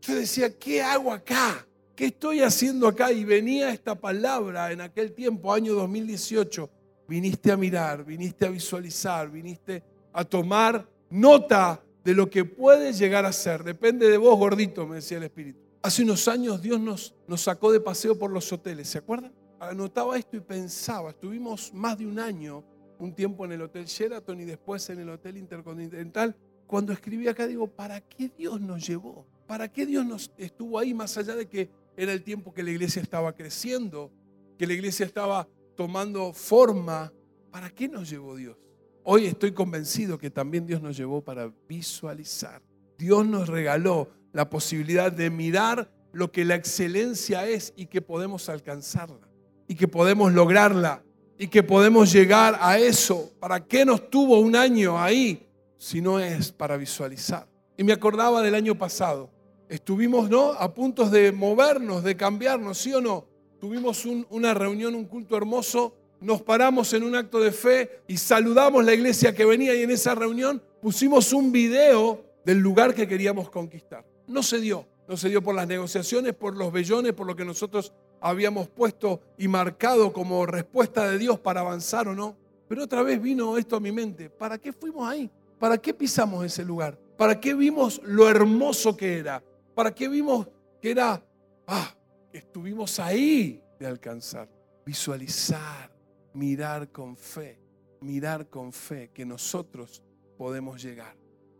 Yo 0.00 0.14
decía, 0.14 0.56
¿qué 0.56 0.82
hago 0.82 1.12
acá? 1.12 1.66
¿Qué 1.96 2.06
estoy 2.06 2.40
haciendo 2.40 2.86
acá? 2.86 3.10
Y 3.10 3.24
venía 3.24 3.70
esta 3.70 3.94
palabra 3.96 4.70
en 4.70 4.80
aquel 4.80 5.12
tiempo, 5.12 5.52
año 5.52 5.74
2018. 5.74 6.70
Viniste 7.08 7.50
a 7.50 7.56
mirar, 7.56 8.04
viniste 8.04 8.46
a 8.46 8.50
visualizar, 8.50 9.30
viniste 9.30 9.82
a 10.12 10.24
tomar 10.24 10.86
nota 11.10 11.82
de 12.04 12.14
lo 12.14 12.30
que 12.30 12.44
puede 12.44 12.92
llegar 12.92 13.26
a 13.26 13.32
ser. 13.32 13.64
Depende 13.64 14.08
de 14.08 14.16
vos, 14.16 14.38
gordito, 14.38 14.86
me 14.86 14.96
decía 14.96 15.16
el 15.16 15.24
Espíritu. 15.24 15.58
Hace 15.82 16.02
unos 16.02 16.28
años 16.28 16.62
Dios 16.62 16.78
nos, 16.80 17.14
nos 17.26 17.40
sacó 17.42 17.72
de 17.72 17.80
paseo 17.80 18.18
por 18.18 18.30
los 18.30 18.52
hoteles, 18.52 18.88
¿se 18.88 18.98
acuerdan? 18.98 19.32
Anotaba 19.58 20.16
esto 20.16 20.36
y 20.36 20.40
pensaba, 20.40 21.10
estuvimos 21.10 21.72
más 21.74 21.98
de 21.98 22.06
un 22.06 22.18
año, 22.18 22.62
un 22.98 23.14
tiempo 23.14 23.44
en 23.44 23.52
el 23.52 23.62
Hotel 23.62 23.84
Sheraton 23.84 24.40
y 24.40 24.44
después 24.44 24.88
en 24.90 25.00
el 25.00 25.08
Hotel 25.08 25.36
Intercontinental. 25.36 26.36
Cuando 26.66 26.92
escribí 26.92 27.28
acá 27.28 27.46
digo, 27.46 27.66
¿para 27.66 28.00
qué 28.00 28.30
Dios 28.36 28.60
nos 28.60 28.86
llevó? 28.86 29.26
¿Para 29.46 29.72
qué 29.72 29.86
Dios 29.86 30.04
nos 30.04 30.32
estuvo 30.36 30.78
ahí 30.78 30.92
más 30.92 31.16
allá 31.16 31.34
de 31.34 31.48
que 31.48 31.70
era 31.96 32.12
el 32.12 32.22
tiempo 32.22 32.52
que 32.52 32.62
la 32.62 32.70
iglesia 32.70 33.00
estaba 33.00 33.34
creciendo, 33.34 34.12
que 34.58 34.66
la 34.66 34.74
iglesia 34.74 35.06
estaba 35.06 35.48
tomando 35.76 36.32
forma? 36.32 37.12
¿Para 37.50 37.70
qué 37.70 37.88
nos 37.88 38.10
llevó 38.10 38.36
Dios? 38.36 38.56
Hoy 39.04 39.24
estoy 39.24 39.52
convencido 39.52 40.18
que 40.18 40.30
también 40.30 40.66
Dios 40.66 40.82
nos 40.82 40.96
llevó 40.96 41.22
para 41.22 41.50
visualizar. 41.66 42.60
Dios 42.98 43.26
nos 43.26 43.48
regaló 43.48 44.10
la 44.32 44.50
posibilidad 44.50 45.10
de 45.10 45.30
mirar 45.30 45.90
lo 46.12 46.30
que 46.30 46.44
la 46.44 46.56
excelencia 46.56 47.46
es 47.46 47.72
y 47.76 47.86
que 47.86 48.02
podemos 48.02 48.48
alcanzarla 48.48 49.28
y 49.66 49.76
que 49.76 49.88
podemos 49.88 50.32
lograrla 50.32 51.04
y 51.38 51.46
que 51.48 51.62
podemos 51.62 52.12
llegar 52.12 52.58
a 52.60 52.78
eso. 52.78 53.30
¿Para 53.38 53.64
qué 53.64 53.84
nos 53.84 54.10
tuvo 54.10 54.40
un 54.40 54.56
año 54.56 55.00
ahí 55.00 55.46
si 55.76 56.00
no 56.00 56.18
es 56.18 56.50
para 56.50 56.76
visualizar? 56.76 57.46
Y 57.76 57.84
me 57.84 57.92
acordaba 57.92 58.42
del 58.42 58.54
año 58.54 58.76
pasado. 58.76 59.30
Estuvimos 59.68 60.28
¿no? 60.28 60.52
a 60.52 60.74
puntos 60.74 61.10
de 61.10 61.30
movernos, 61.30 62.02
de 62.02 62.16
cambiarnos, 62.16 62.78
¿sí 62.78 62.92
o 62.92 63.00
no? 63.00 63.26
Tuvimos 63.60 64.04
una 64.30 64.54
reunión, 64.54 64.94
un 64.94 65.04
culto 65.04 65.36
hermoso, 65.36 65.94
nos 66.20 66.42
paramos 66.42 66.92
en 66.94 67.04
un 67.04 67.14
acto 67.14 67.38
de 67.38 67.52
fe 67.52 68.02
y 68.08 68.16
saludamos 68.16 68.84
la 68.84 68.94
iglesia 68.94 69.34
que 69.34 69.44
venía 69.44 69.74
y 69.74 69.82
en 69.82 69.90
esa 69.90 70.14
reunión 70.14 70.62
pusimos 70.80 71.32
un 71.32 71.52
video 71.52 72.24
del 72.44 72.58
lugar 72.58 72.94
que 72.94 73.06
queríamos 73.06 73.50
conquistar. 73.50 74.04
No 74.26 74.42
se 74.42 74.60
dio. 74.60 74.86
No 75.08 75.16
se 75.16 75.30
dio 75.30 75.42
por 75.42 75.54
las 75.54 75.66
negociaciones, 75.66 76.34
por 76.34 76.54
los 76.54 76.70
bellones, 76.70 77.14
por 77.14 77.26
lo 77.26 77.34
que 77.34 77.44
nosotros 77.44 77.94
habíamos 78.20 78.68
puesto 78.68 79.20
y 79.36 79.48
marcado 79.48 80.12
como 80.12 80.46
respuesta 80.46 81.08
de 81.08 81.18
Dios 81.18 81.38
para 81.38 81.60
avanzar 81.60 82.08
o 82.08 82.14
no. 82.14 82.36
Pero 82.68 82.84
otra 82.84 83.02
vez 83.02 83.20
vino 83.20 83.56
esto 83.56 83.76
a 83.76 83.80
mi 83.80 83.92
mente. 83.92 84.28
¿Para 84.30 84.58
qué 84.58 84.72
fuimos 84.72 85.08
ahí? 85.08 85.30
¿Para 85.58 85.78
qué 85.78 85.94
pisamos 85.94 86.44
ese 86.44 86.64
lugar? 86.64 86.98
¿Para 87.16 87.40
qué 87.40 87.54
vimos 87.54 88.00
lo 88.04 88.28
hermoso 88.28 88.96
que 88.96 89.18
era? 89.18 89.42
¿Para 89.74 89.94
qué 89.94 90.08
vimos 90.08 90.46
que 90.80 90.90
era, 90.90 91.22
ah, 91.66 91.94
estuvimos 92.32 92.98
ahí 93.00 93.62
de 93.78 93.86
alcanzar? 93.86 94.48
Visualizar, 94.84 95.90
mirar 96.34 96.90
con 96.90 97.16
fe, 97.16 97.60
mirar 98.00 98.48
con 98.48 98.72
fe 98.72 99.10
que 99.12 99.24
nosotros 99.24 100.02
podemos 100.36 100.82
llegar. 100.82 101.16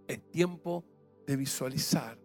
Es 0.07 0.31
tiempo 0.31 0.85
de 1.27 1.37
visualizar 1.37 2.19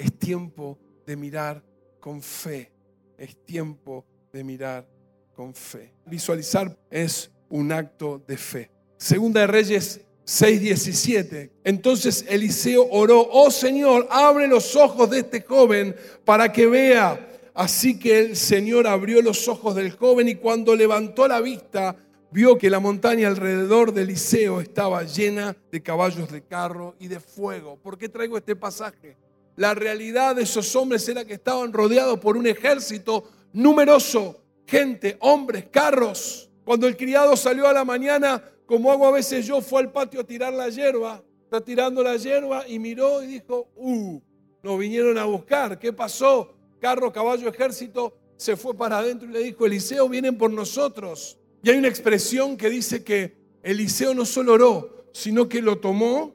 es 0.00 0.18
tiempo 0.18 0.78
de 1.06 1.14
mirar 1.14 1.62
con 2.00 2.22
fe. 2.22 2.72
Es 3.20 3.36
tiempo 3.44 4.06
de 4.32 4.42
mirar 4.42 4.88
con 5.36 5.54
fe. 5.54 5.92
Visualizar 6.06 6.74
es 6.90 7.30
un 7.50 7.70
acto 7.70 8.18
de 8.26 8.38
fe. 8.38 8.70
Segunda 8.96 9.42
de 9.42 9.46
Reyes 9.46 10.00
6:17. 10.24 11.50
Entonces 11.62 12.24
Eliseo 12.26 12.88
oró, 12.90 13.28
oh 13.30 13.50
Señor, 13.50 14.08
abre 14.10 14.48
los 14.48 14.74
ojos 14.74 15.10
de 15.10 15.18
este 15.18 15.42
joven 15.42 15.94
para 16.24 16.50
que 16.50 16.66
vea. 16.66 17.28
Así 17.52 17.98
que 17.98 18.20
el 18.20 18.36
Señor 18.36 18.86
abrió 18.86 19.20
los 19.20 19.48
ojos 19.48 19.74
del 19.74 19.90
joven 19.90 20.26
y 20.26 20.36
cuando 20.36 20.74
levantó 20.74 21.28
la 21.28 21.42
vista, 21.42 21.94
vio 22.30 22.56
que 22.56 22.70
la 22.70 22.80
montaña 22.80 23.28
alrededor 23.28 23.92
de 23.92 24.00
Eliseo 24.00 24.62
estaba 24.62 25.02
llena 25.02 25.54
de 25.70 25.82
caballos 25.82 26.32
de 26.32 26.40
carro 26.40 26.94
y 26.98 27.08
de 27.08 27.20
fuego. 27.20 27.76
¿Por 27.82 27.98
qué 27.98 28.08
traigo 28.08 28.38
este 28.38 28.56
pasaje? 28.56 29.18
La 29.56 29.74
realidad 29.74 30.36
de 30.36 30.44
esos 30.44 30.74
hombres 30.76 31.08
era 31.08 31.24
que 31.24 31.34
estaban 31.34 31.72
rodeados 31.72 32.18
por 32.18 32.36
un 32.36 32.46
ejército 32.46 33.24
numeroso, 33.52 34.42
gente, 34.66 35.16
hombres, 35.20 35.66
carros. 35.70 36.50
Cuando 36.64 36.86
el 36.86 36.96
criado 36.96 37.36
salió 37.36 37.66
a 37.66 37.72
la 37.72 37.84
mañana, 37.84 38.42
como 38.66 38.92
hago 38.92 39.06
a 39.06 39.12
veces 39.12 39.46
yo, 39.46 39.60
fue 39.60 39.82
al 39.82 39.92
patio 39.92 40.20
a 40.20 40.24
tirar 40.24 40.52
la 40.52 40.68
hierba, 40.68 41.22
está 41.44 41.60
tirando 41.60 42.02
la 42.02 42.16
hierba 42.16 42.66
y 42.68 42.78
miró 42.78 43.22
y 43.22 43.26
dijo, 43.26 43.70
uh, 43.76 44.20
nos 44.62 44.78
vinieron 44.78 45.18
a 45.18 45.24
buscar, 45.24 45.78
¿qué 45.78 45.92
pasó? 45.92 46.54
Carro, 46.80 47.12
caballo, 47.12 47.48
ejército, 47.48 48.16
se 48.36 48.56
fue 48.56 48.74
para 48.74 48.98
adentro 48.98 49.28
y 49.28 49.32
le 49.32 49.40
dijo, 49.40 49.66
Eliseo, 49.66 50.08
vienen 50.08 50.38
por 50.38 50.50
nosotros. 50.50 51.38
Y 51.62 51.70
hay 51.70 51.76
una 51.76 51.88
expresión 51.88 52.56
que 52.56 52.70
dice 52.70 53.04
que 53.04 53.36
Eliseo 53.62 54.14
no 54.14 54.24
solo 54.24 54.54
oró, 54.54 55.06
sino 55.12 55.48
que 55.48 55.60
lo 55.60 55.78
tomó 55.78 56.34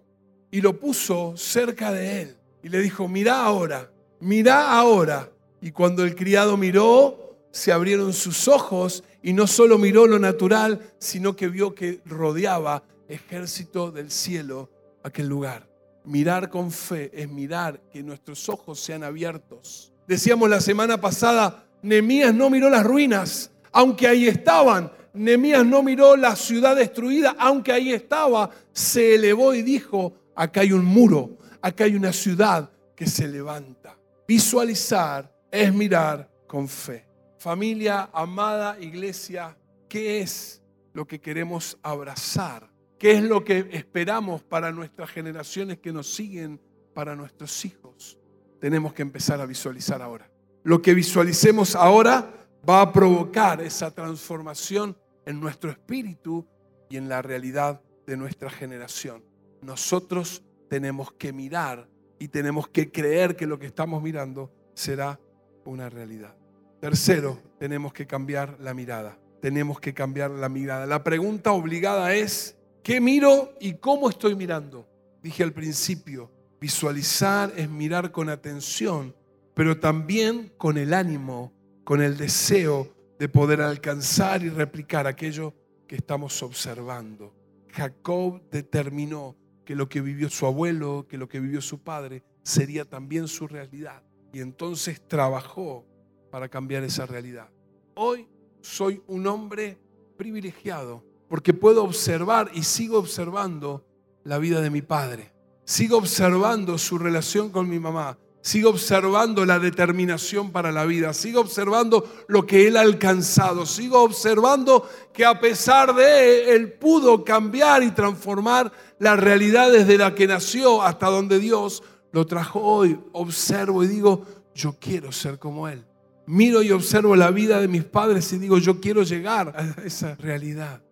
y 0.52 0.62
lo 0.62 0.80
puso 0.80 1.36
cerca 1.38 1.92
de 1.92 2.22
él 2.22 2.38
y 2.66 2.70
le 2.70 2.82
dijo, 2.82 3.08
mira 3.08 3.44
ahora, 3.44 3.92
mira 4.20 4.72
ahora. 4.72 5.30
Y 5.62 5.70
cuando 5.70 6.04
el 6.04 6.16
criado 6.16 6.58
miró, 6.58 7.38
se 7.52 7.72
abrieron 7.72 8.12
sus 8.12 8.48
ojos 8.48 9.04
y 9.22 9.34
no 9.34 9.46
solo 9.46 9.78
miró 9.78 10.08
lo 10.08 10.18
natural, 10.18 10.82
sino 10.98 11.36
que 11.36 11.48
vio 11.48 11.76
que 11.76 12.02
rodeaba 12.06 12.82
ejército 13.08 13.92
del 13.92 14.10
cielo 14.10 14.72
aquel 15.04 15.28
lugar. 15.28 15.70
Mirar 16.06 16.50
con 16.50 16.72
fe 16.72 17.12
es 17.14 17.30
mirar 17.30 17.80
que 17.94 18.02
nuestros 18.02 18.50
ojos 18.50 18.80
sean 18.80 19.04
abiertos. 19.04 19.94
Decíamos 20.08 20.50
la 20.50 20.60
semana 20.60 21.00
pasada, 21.00 21.68
Nemías 21.84 22.34
no 22.34 22.50
miró 22.50 22.68
las 22.72 22.84
ruinas, 22.84 23.52
aunque 23.72 24.08
ahí 24.08 24.28
estaban. 24.28 24.92
Nemías 25.14 25.64
no 25.64 25.84
miró 25.84 26.18
la 26.18 26.36
ciudad 26.36 26.76
destruida, 26.76 27.36
aunque 27.38 27.72
ahí 27.72 27.94
estaba. 27.94 28.50
Se 28.74 29.14
elevó 29.14 29.54
y 29.54 29.62
dijo, 29.62 30.14
acá 30.36 30.62
hay 30.62 30.72
un 30.72 30.84
muro, 30.84 31.38
acá 31.66 31.86
hay 31.86 31.96
una 31.96 32.14
ciudad 32.14 32.70
que 32.96 33.08
se 33.08 33.28
levanta. 33.28 33.98
Visualizar 34.28 35.36
es 35.50 35.74
mirar 35.74 36.30
con 36.46 36.68
fe. 36.68 37.08
Familia, 37.40 38.12
amada 38.14 38.78
iglesia, 38.80 39.58
qué 39.90 40.22
es 40.22 40.62
lo 40.94 41.08
que 41.08 41.20
queremos 41.20 41.76
abrazar, 41.82 42.70
qué 43.00 43.14
es 43.14 43.24
lo 43.24 43.44
que 43.44 43.68
esperamos 43.72 44.44
para 44.44 44.72
nuestras 44.72 45.10
generaciones 45.10 45.80
que 45.80 45.92
nos 45.92 46.14
siguen, 46.14 46.62
para 46.94 47.16
nuestros 47.16 47.66
hijos. 47.66 48.20
Tenemos 48.62 48.94
que 48.94 49.02
empezar 49.02 49.42
a 49.42 49.48
visualizar 49.48 50.04
ahora. 50.04 50.30
Lo 50.64 50.84
que 50.84 50.94
visualicemos 50.94 51.76
ahora 51.76 52.32
va 52.68 52.82
a 52.82 52.94
provocar 52.94 53.60
esa 53.62 53.90
transformación 53.90 54.96
en 55.26 55.40
nuestro 55.40 55.72
espíritu 55.72 56.48
y 56.90 56.98
en 56.98 57.10
la 57.10 57.24
realidad 57.24 57.82
de 58.06 58.18
nuestra 58.18 58.52
generación. 58.52 59.24
Nosotros 59.64 60.44
tenemos 60.70 61.12
que 61.14 61.34
mirar 61.34 61.88
y 62.20 62.28
tenemos 62.28 62.68
que 62.68 62.92
creer 62.92 63.36
que 63.36 63.46
lo 63.46 63.60
que 63.60 63.66
estamos 63.66 64.02
mirando 64.02 64.52
será 64.74 65.20
una 65.66 65.90
realidad. 65.90 66.36
Tercero, 66.80 67.40
tenemos 67.60 67.94
que 67.94 68.06
cambiar 68.06 68.58
la 68.60 68.74
mirada. 68.74 69.18
Tenemos 69.42 69.80
que 69.80 69.94
cambiar 69.94 70.32
la 70.32 70.50
mirada. 70.50 70.86
La 70.86 71.04
pregunta 71.04 71.52
obligada 71.52 72.14
es, 72.14 72.58
¿qué 72.84 73.00
miro 73.00 73.54
y 73.60 73.74
cómo 73.74 74.10
estoy 74.10 74.36
mirando? 74.36 74.88
Dije 75.22 75.44
al 75.44 75.54
principio, 75.54 76.32
visualizar 76.60 77.54
es 77.56 77.70
mirar 77.70 78.12
con 78.12 78.30
atención, 78.30 79.16
pero 79.54 79.80
también 79.80 80.52
con 80.58 80.78
el 80.78 80.94
ánimo, 80.94 81.54
con 81.84 82.02
el 82.02 82.18
deseo 82.18 82.96
de 83.20 83.30
poder 83.30 83.62
alcanzar 83.62 84.44
y 84.44 84.50
replicar 84.50 85.08
aquello 85.08 85.54
que 85.88 85.96
estamos 85.96 86.42
observando. 86.44 87.34
Jacob 87.70 88.42
determinó 88.50 89.36
que 89.66 89.76
lo 89.76 89.90
que 89.90 90.02
vivió 90.02 90.30
su 90.30 90.46
abuelo, 90.46 91.06
que 91.10 91.18
lo 91.18 91.28
que 91.28 91.40
vivió 91.40 91.60
su 91.60 91.80
padre, 91.80 92.24
sería 92.44 92.86
también 92.86 93.28
su 93.28 93.48
realidad. 93.48 94.04
Y 94.32 94.40
entonces 94.40 95.02
trabajó 95.08 95.86
para 96.32 96.48
cambiar 96.48 96.84
esa 96.84 97.06
realidad. 97.06 97.50
Hoy 97.96 98.28
soy 98.62 99.02
un 99.08 99.26
hombre 99.28 99.78
privilegiado 100.18 101.04
porque 101.28 101.54
puedo 101.54 101.84
observar 101.84 102.52
y 102.54 102.64
sigo 102.64 103.00
observando 103.00 103.86
la 104.24 104.38
vida 104.38 104.62
de 104.62 104.70
mi 104.70 104.82
padre. 104.82 105.34
Sigo 105.64 105.98
observando 105.98 106.78
su 106.78 106.98
relación 106.98 107.50
con 107.50 107.68
mi 107.68 107.80
mamá. 107.80 108.20
Sigo 108.46 108.70
observando 108.70 109.44
la 109.44 109.58
determinación 109.58 110.52
para 110.52 110.72
la 110.72 110.86
vida. 110.86 111.16
Sigo 111.16 111.42
observando 111.42 112.08
lo 112.28 112.46
que 112.46 112.68
él 112.68 112.78
ha 112.78 112.82
alcanzado. 112.82 113.66
Sigo 113.66 114.04
observando 114.04 114.88
que 115.12 115.26
a 115.26 115.40
pesar 115.40 115.96
de 115.96 116.54
él 116.54 116.74
pudo 116.74 117.24
cambiar 117.24 117.82
y 117.82 117.90
transformar 117.90 118.72
la 119.00 119.16
realidad 119.16 119.72
desde 119.72 119.98
la 119.98 120.14
que 120.14 120.28
nació 120.28 120.84
hasta 120.84 121.08
donde 121.08 121.40
Dios 121.40 121.82
lo 122.12 122.28
trajo 122.28 122.60
hoy. 122.62 123.00
Observo 123.14 123.84
y 123.84 123.88
digo, 123.88 124.24
yo 124.54 124.76
quiero 124.80 125.12
ser 125.12 125.40
como 125.40 125.68
él. 125.68 125.84
Miro 126.28 126.62
y 126.62 126.70
observo 126.70 127.16
la 127.16 127.32
vida 127.32 127.60
de 127.60 127.68
mis 127.68 127.84
padres 127.84 128.32
y 128.32 128.38
digo, 128.38 128.60
yo 128.60 128.80
quiero 128.80 129.02
llegar 129.02 129.56
a 129.58 129.82
esa 129.82 130.14
realidad. 130.14 130.85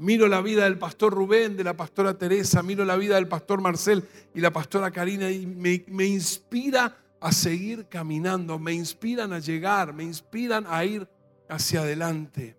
Miro 0.00 0.28
la 0.28 0.40
vida 0.40 0.64
del 0.64 0.78
pastor 0.78 1.12
Rubén, 1.12 1.58
de 1.58 1.64
la 1.64 1.76
pastora 1.76 2.16
Teresa, 2.16 2.62
miro 2.62 2.86
la 2.86 2.96
vida 2.96 3.16
del 3.16 3.28
pastor 3.28 3.60
Marcel 3.60 4.02
y 4.34 4.40
la 4.40 4.50
pastora 4.50 4.90
Karina 4.90 5.30
y 5.30 5.46
me, 5.46 6.06
inspira 6.06 6.96
a 7.20 7.32
seguir 7.32 7.86
caminando, 7.86 8.58
me 8.58 8.72
inspiran 8.72 9.34
a 9.34 9.40
llegar, 9.40 9.92
me 9.92 10.02
inspiran 10.02 10.64
a 10.66 10.86
ir 10.86 11.06
hacia 11.50 11.82
adelante. 11.82 12.56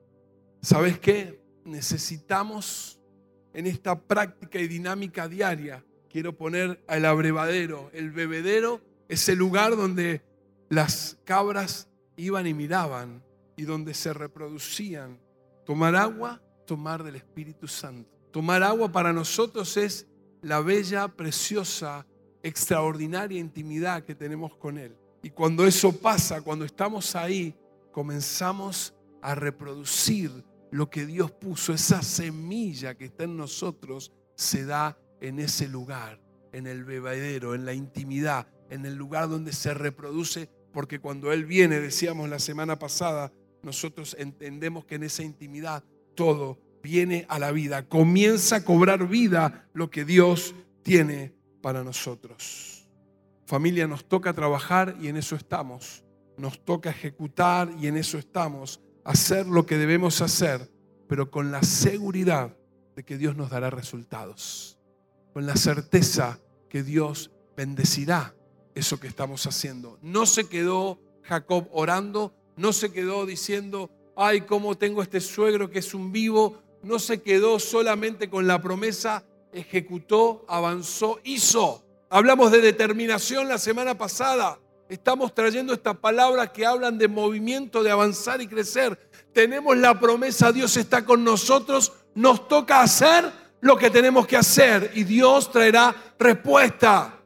¿Sabes 0.62 1.00
qué? 1.00 1.42
Necesitamos 1.66 3.00
en 3.56 3.66
esta 3.66 4.00
práctica 4.00 4.60
y 4.60 4.68
dinámica 4.68 5.28
diaria, 5.28 5.84
quiero 6.12 6.38
poner 6.38 6.84
al 6.88 7.06
abrevadero. 7.06 7.90
El 7.92 8.12
bebedero 8.12 8.82
es 9.10 9.28
el 9.30 9.40
lugar 9.40 9.76
donde 9.76 10.22
las 10.70 11.18
cabras 11.24 11.90
iban 12.18 12.46
y 12.46 12.54
miraban 12.54 13.24
y 13.58 13.64
donde 13.64 13.96
se 13.96 14.14
reproducían. 14.14 15.18
Tomar 15.66 15.96
agua 15.96 16.40
tomar 16.72 17.04
del 17.04 17.18
Espíritu 17.18 17.68
Santo. 17.68 18.10
Tomar 18.32 18.64
agua 18.64 18.90
para 18.90 19.12
nosotros 19.12 19.76
es 19.76 20.08
la 20.42 20.62
bella, 20.62 21.10
preciosa, 21.10 22.08
extraordinaria 22.42 23.38
intimidad 23.38 24.06
que 24.06 24.16
tenemos 24.16 24.56
con 24.56 24.78
Él. 24.78 24.96
Y 25.22 25.32
cuando 25.32 25.68
eso 25.68 25.92
pasa, 25.92 26.42
cuando 26.42 26.64
estamos 26.64 27.14
ahí, 27.18 27.54
comenzamos 27.92 28.94
a 29.22 29.36
reproducir 29.36 30.32
lo 30.72 30.90
que 30.90 31.06
Dios 31.06 31.30
puso, 31.32 31.74
esa 31.74 32.02
semilla 32.02 32.96
que 32.96 33.04
está 33.04 33.26
en 33.26 33.36
nosotros, 33.36 34.14
se 34.36 34.64
da 34.64 34.98
en 35.20 35.40
ese 35.40 35.68
lugar, 35.68 36.22
en 36.54 36.68
el 36.68 36.86
bebedero, 36.86 37.54
en 37.54 37.66
la 37.66 37.74
intimidad, 37.74 38.48
en 38.70 38.86
el 38.86 38.96
lugar 38.96 39.28
donde 39.28 39.52
se 39.52 39.74
reproduce, 39.74 40.48
porque 40.72 41.00
cuando 41.00 41.34
Él 41.34 41.44
viene, 41.44 41.82
decíamos 41.82 42.30
la 42.30 42.40
semana 42.40 42.80
pasada, 42.80 43.34
nosotros 43.62 44.16
entendemos 44.18 44.86
que 44.86 44.96
en 44.96 45.04
esa 45.04 45.22
intimidad 45.22 45.84
todo 46.16 46.60
viene 46.82 47.26
a 47.30 47.40
la 47.40 47.52
vida, 47.52 47.88
comienza 47.88 48.58
a 48.58 48.66
cobrar 48.66 49.08
vida 49.08 49.68
lo 49.74 49.90
que 49.90 50.06
Dios 50.06 50.56
tiene 50.84 51.34
para 51.62 51.84
nosotros. 51.84 52.90
Familia, 53.46 53.88
nos 53.88 54.06
toca 54.06 54.34
trabajar 54.34 54.96
y 55.02 55.08
en 55.08 55.18
eso 55.18 55.36
estamos. 55.36 56.04
Nos 56.38 56.64
toca 56.64 56.90
ejecutar 56.90 57.70
y 57.80 57.88
en 57.88 57.98
eso 57.98 58.18
estamos. 58.18 58.82
Hacer 59.04 59.46
lo 59.46 59.66
que 59.66 59.78
debemos 59.78 60.22
hacer, 60.22 60.72
pero 61.08 61.30
con 61.30 61.52
la 61.52 61.62
seguridad 61.62 62.56
de 62.96 63.04
que 63.04 63.18
Dios 63.18 63.36
nos 63.36 63.50
dará 63.50 63.70
resultados. 63.70 64.80
Con 65.34 65.46
la 65.46 65.56
certeza 65.56 66.40
que 66.70 66.84
Dios 66.84 67.32
bendecirá 67.56 68.34
eso 68.74 69.00
que 69.00 69.08
estamos 69.08 69.46
haciendo. 69.46 70.00
No 70.02 70.26
se 70.26 70.48
quedó 70.48 71.00
Jacob 71.24 71.68
orando, 71.72 72.34
no 72.56 72.74
se 72.74 72.92
quedó 72.92 73.26
diciendo, 73.26 73.92
ay, 74.16 74.42
cómo 74.42 74.78
tengo 74.78 75.02
este 75.02 75.20
suegro 75.20 75.70
que 75.70 75.80
es 75.80 75.94
un 75.94 76.12
vivo, 76.12 76.62
no 76.84 77.00
se 77.00 77.22
quedó 77.22 77.60
solamente 77.60 78.30
con 78.30 78.48
la 78.48 78.62
promesa, 78.62 79.24
ejecutó, 79.54 80.46
avanzó, 80.48 81.20
hizo. 81.24 81.84
Hablamos 82.10 82.52
de 82.52 82.62
determinación 82.62 83.48
la 83.48 83.58
semana 83.58 83.98
pasada. 83.98 84.60
Estamos 84.90 85.34
trayendo 85.34 85.74
estas 85.74 85.96
palabras 85.98 86.50
que 86.50 86.66
hablan 86.66 86.98
de 86.98 87.08
movimiento, 87.08 87.84
de 87.84 87.92
avanzar 87.92 88.42
y 88.42 88.48
crecer. 88.48 89.00
Tenemos 89.32 89.78
la 89.78 89.98
promesa, 90.00 90.52
Dios 90.52 90.76
está 90.76 91.06
con 91.06 91.24
nosotros, 91.24 91.94
nos 92.16 92.48
toca 92.48 92.82
hacer 92.82 93.32
lo 93.62 93.78
que 93.78 93.90
tenemos 93.90 94.28
que 94.28 94.36
hacer 94.36 94.92
y 94.94 95.04
Dios 95.04 95.52
traerá 95.52 95.96
respuesta. 96.20 97.18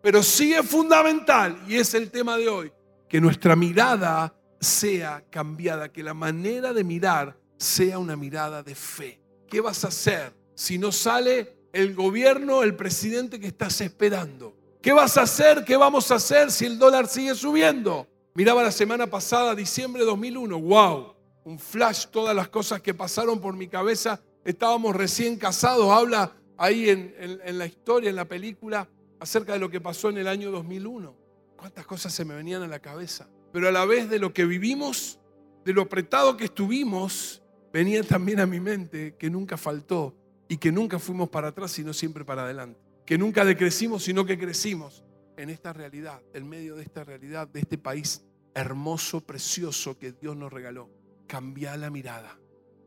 Pero 0.00 0.22
sí 0.22 0.54
es 0.54 0.66
fundamental, 0.66 1.62
y 1.68 1.76
es 1.76 1.92
el 1.92 2.10
tema 2.10 2.38
de 2.38 2.48
hoy, 2.48 2.72
que 3.06 3.20
nuestra 3.20 3.54
mirada 3.54 4.32
sea 4.60 5.24
cambiada, 5.30 5.90
que 5.90 6.02
la 6.02 6.14
manera 6.14 6.72
de 6.72 6.84
mirar 6.84 7.38
sea 7.56 7.98
una 7.98 8.16
mirada 8.16 8.62
de 8.62 8.74
fe. 8.74 9.20
¿Qué 9.48 9.60
vas 9.60 9.84
a 9.84 9.88
hacer 9.88 10.34
si 10.54 10.78
no 10.78 10.92
sale 10.92 11.56
el 11.72 11.94
gobierno, 11.94 12.62
el 12.62 12.76
presidente 12.76 13.40
que 13.40 13.48
estás 13.48 13.80
esperando? 13.80 14.56
¿Qué 14.82 14.92
vas 14.92 15.16
a 15.16 15.22
hacer? 15.22 15.64
¿Qué 15.64 15.76
vamos 15.76 16.10
a 16.10 16.16
hacer 16.16 16.50
si 16.50 16.66
el 16.66 16.78
dólar 16.78 17.08
sigue 17.08 17.34
subiendo? 17.34 18.06
Miraba 18.34 18.62
la 18.62 18.70
semana 18.70 19.06
pasada, 19.08 19.54
diciembre 19.54 20.00
de 20.00 20.06
2001, 20.06 20.60
wow, 20.60 21.14
un 21.44 21.58
flash, 21.58 22.06
todas 22.06 22.34
las 22.36 22.48
cosas 22.48 22.80
que 22.80 22.94
pasaron 22.94 23.40
por 23.40 23.56
mi 23.56 23.66
cabeza. 23.66 24.20
Estábamos 24.44 24.94
recién 24.94 25.36
casados, 25.36 25.90
habla 25.90 26.32
ahí 26.56 26.88
en, 26.88 27.14
en 27.18 27.58
la 27.58 27.66
historia, 27.66 28.08
en 28.08 28.16
la 28.16 28.26
película, 28.26 28.88
acerca 29.18 29.54
de 29.54 29.58
lo 29.58 29.70
que 29.70 29.80
pasó 29.80 30.08
en 30.10 30.18
el 30.18 30.28
año 30.28 30.50
2001. 30.50 31.14
¿Cuántas 31.56 31.86
cosas 31.86 32.12
se 32.12 32.24
me 32.24 32.34
venían 32.34 32.62
a 32.62 32.68
la 32.68 32.78
cabeza? 32.78 33.28
Pero 33.52 33.68
a 33.68 33.72
la 33.72 33.84
vez 33.84 34.08
de 34.08 34.18
lo 34.18 34.32
que 34.32 34.44
vivimos, 34.44 35.18
de 35.64 35.72
lo 35.72 35.82
apretado 35.82 36.36
que 36.36 36.44
estuvimos, 36.44 37.42
venía 37.72 38.02
también 38.02 38.40
a 38.40 38.46
mi 38.46 38.60
mente 38.60 39.16
que 39.18 39.30
nunca 39.30 39.56
faltó 39.56 40.14
y 40.48 40.56
que 40.56 40.72
nunca 40.72 40.98
fuimos 40.98 41.28
para 41.28 41.48
atrás, 41.48 41.72
sino 41.72 41.92
siempre 41.92 42.24
para 42.24 42.42
adelante. 42.44 42.80
Que 43.04 43.18
nunca 43.18 43.44
decrecimos, 43.44 44.04
sino 44.04 44.24
que 44.24 44.38
crecimos 44.38 45.04
en 45.36 45.50
esta 45.50 45.72
realidad, 45.72 46.22
en 46.32 46.48
medio 46.48 46.76
de 46.76 46.82
esta 46.82 47.02
realidad, 47.02 47.48
de 47.48 47.60
este 47.60 47.78
país 47.78 48.24
hermoso, 48.54 49.20
precioso 49.20 49.98
que 49.98 50.12
Dios 50.12 50.36
nos 50.36 50.52
regaló. 50.52 50.88
Cambia 51.26 51.76
la 51.76 51.90
mirada, 51.90 52.38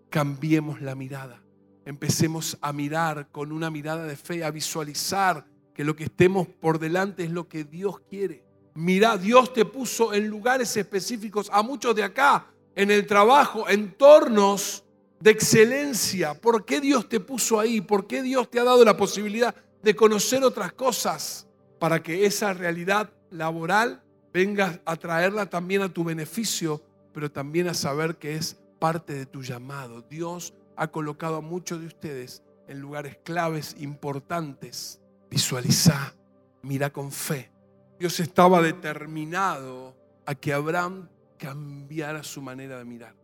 cambiemos 0.09 0.81
la 0.81 0.95
mirada. 0.95 1.43
Empecemos 1.85 2.57
a 2.61 2.71
mirar 2.71 3.29
con 3.31 3.51
una 3.51 3.69
mirada 3.69 4.05
de 4.05 4.15
fe, 4.15 4.43
a 4.43 4.51
visualizar 4.51 5.45
que 5.73 5.83
lo 5.83 5.95
que 5.95 6.05
estemos 6.05 6.47
por 6.47 6.79
delante 6.79 7.23
es 7.23 7.31
lo 7.31 7.49
que 7.49 7.65
Dios 7.65 7.99
quiere 8.01 8.45
Mira, 8.75 9.17
Dios 9.17 9.53
te 9.53 9.65
puso 9.65 10.13
en 10.13 10.27
lugares 10.27 10.75
específicos, 10.77 11.49
a 11.53 11.61
muchos 11.61 11.95
de 11.95 12.03
acá, 12.03 12.47
en 12.75 12.89
el 12.89 13.05
trabajo, 13.05 13.69
entornos 13.69 14.83
de 15.19 15.29
excelencia. 15.29 16.33
¿Por 16.33 16.65
qué 16.65 16.81
Dios 16.81 17.07
te 17.07 17.19
puso 17.19 17.59
ahí? 17.59 17.81
¿Por 17.81 18.07
qué 18.07 18.23
Dios 18.23 18.49
te 18.49 18.59
ha 18.59 18.63
dado 18.63 18.83
la 18.83 18.97
posibilidad 18.97 19.53
de 19.83 19.95
conocer 19.95 20.43
otras 20.43 20.73
cosas? 20.73 21.47
Para 21.77 22.01
que 22.01 22.25
esa 22.25 22.53
realidad 22.53 23.11
laboral 23.29 24.01
venga 24.33 24.81
a 24.85 24.95
traerla 24.95 25.45
también 25.45 25.83
a 25.83 25.93
tu 25.93 26.03
beneficio, 26.03 26.81
pero 27.13 27.31
también 27.31 27.67
a 27.67 27.75
saber 27.75 28.15
que 28.15 28.35
es 28.35 28.57
parte 28.79 29.13
de 29.13 29.27
tu 29.27 29.43
llamado. 29.43 30.01
Dios 30.01 30.55
ha 30.75 30.87
colocado 30.87 31.35
a 31.37 31.41
muchos 31.41 31.79
de 31.79 31.85
ustedes 31.85 32.41
en 32.67 32.79
lugares 32.79 33.17
claves, 33.23 33.75
importantes. 33.79 34.99
Visualiza, 35.29 36.15
mira 36.63 36.89
con 36.89 37.11
fe 37.11 37.52
Dios 37.99 38.19
estaba 38.19 38.61
determinado 38.61 39.95
a 40.25 40.35
que 40.35 40.53
Abraham 40.53 41.09
cambiara 41.37 42.23
su 42.23 42.41
manera 42.41 42.77
de 42.77 42.85
mirar. 42.85 43.15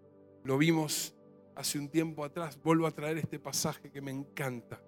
Lo 0.43 0.57
vimos 0.57 1.13
hace 1.55 1.77
un 1.77 1.89
tiempo 1.89 2.23
atrás, 2.23 2.57
vuelvo 2.63 2.87
a 2.87 2.91
traer 2.91 3.17
este 3.17 3.39
pasaje 3.39 3.91
que 3.91 4.01
me 4.01 4.11
encanta. 4.11 4.81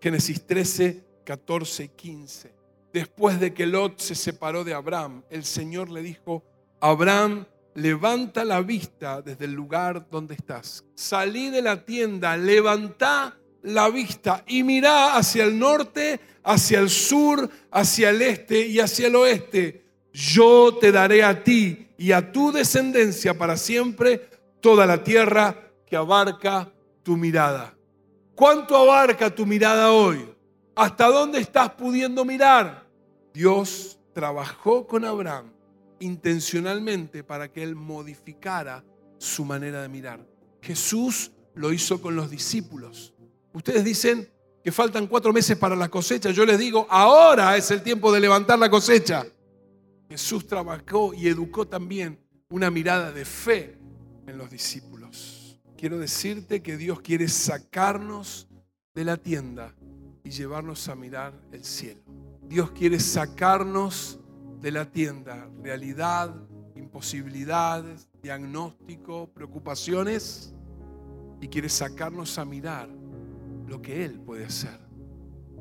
Génesis 0.00 0.46
13, 0.46 1.04
14 1.24 1.84
y 1.84 1.88
15. 1.88 2.54
Después 2.92 3.40
de 3.40 3.52
que 3.52 3.66
Lot 3.66 3.98
se 3.98 4.14
separó 4.14 4.64
de 4.64 4.74
Abraham, 4.74 5.22
el 5.30 5.44
Señor 5.44 5.90
le 5.90 6.02
dijo, 6.02 6.44
Abraham, 6.80 7.46
levanta 7.74 8.44
la 8.44 8.60
vista 8.60 9.20
desde 9.20 9.46
el 9.46 9.52
lugar 9.52 10.08
donde 10.10 10.34
estás. 10.34 10.84
Salí 10.94 11.50
de 11.50 11.62
la 11.62 11.84
tienda, 11.84 12.36
levanta 12.36 13.36
la 13.64 13.88
vista 13.88 14.44
y 14.46 14.62
mira 14.62 15.16
hacia 15.16 15.44
el 15.44 15.58
norte, 15.58 16.20
hacia 16.44 16.78
el 16.78 16.90
sur, 16.90 17.48
hacia 17.70 18.10
el 18.10 18.22
este 18.22 18.66
y 18.66 18.78
hacia 18.78 19.08
el 19.08 19.16
oeste. 19.16 19.84
Yo 20.12 20.76
te 20.80 20.92
daré 20.92 21.24
a 21.24 21.42
ti 21.42 21.88
y 21.96 22.12
a 22.12 22.30
tu 22.30 22.52
descendencia 22.52 23.36
para 23.36 23.56
siempre 23.56 24.28
toda 24.60 24.86
la 24.86 25.02
tierra 25.02 25.70
que 25.86 25.96
abarca 25.96 26.70
tu 27.02 27.16
mirada. 27.16 27.74
¿Cuánto 28.34 28.76
abarca 28.76 29.34
tu 29.34 29.46
mirada 29.46 29.92
hoy? 29.92 30.28
¿Hasta 30.76 31.06
dónde 31.06 31.40
estás 31.40 31.70
pudiendo 31.70 32.24
mirar? 32.24 32.86
Dios 33.32 33.98
trabajó 34.12 34.86
con 34.86 35.04
Abraham 35.04 35.52
intencionalmente 36.00 37.24
para 37.24 37.50
que 37.50 37.62
él 37.62 37.74
modificara 37.76 38.84
su 39.18 39.44
manera 39.44 39.80
de 39.82 39.88
mirar. 39.88 40.26
Jesús 40.60 41.32
lo 41.54 41.72
hizo 41.72 42.02
con 42.02 42.14
los 42.14 42.30
discípulos. 42.30 43.13
Ustedes 43.54 43.84
dicen 43.84 44.28
que 44.64 44.72
faltan 44.72 45.06
cuatro 45.06 45.32
meses 45.32 45.56
para 45.56 45.76
la 45.76 45.88
cosecha. 45.88 46.30
Yo 46.32 46.44
les 46.44 46.58
digo, 46.58 46.86
ahora 46.90 47.56
es 47.56 47.70
el 47.70 47.82
tiempo 47.82 48.12
de 48.12 48.20
levantar 48.20 48.58
la 48.58 48.68
cosecha. 48.68 49.24
Jesús 50.08 50.46
trabajó 50.46 51.14
y 51.14 51.28
educó 51.28 51.66
también 51.66 52.18
una 52.50 52.70
mirada 52.70 53.12
de 53.12 53.24
fe 53.24 53.78
en 54.26 54.38
los 54.38 54.50
discípulos. 54.50 55.60
Quiero 55.76 55.98
decirte 55.98 56.62
que 56.62 56.76
Dios 56.76 57.00
quiere 57.00 57.28
sacarnos 57.28 58.48
de 58.92 59.04
la 59.04 59.16
tienda 59.16 59.72
y 60.24 60.30
llevarnos 60.30 60.88
a 60.88 60.96
mirar 60.96 61.32
el 61.52 61.64
cielo. 61.64 62.02
Dios 62.42 62.72
quiere 62.72 62.98
sacarnos 62.98 64.18
de 64.60 64.72
la 64.72 64.90
tienda 64.90 65.48
realidad, 65.62 66.34
imposibilidades, 66.74 68.08
diagnóstico, 68.20 69.30
preocupaciones 69.32 70.54
y 71.40 71.48
quiere 71.48 71.68
sacarnos 71.68 72.38
a 72.38 72.44
mirar 72.44 72.88
lo 73.66 73.80
que 73.80 74.04
Él 74.04 74.20
puede 74.20 74.44
hacer. 74.44 74.78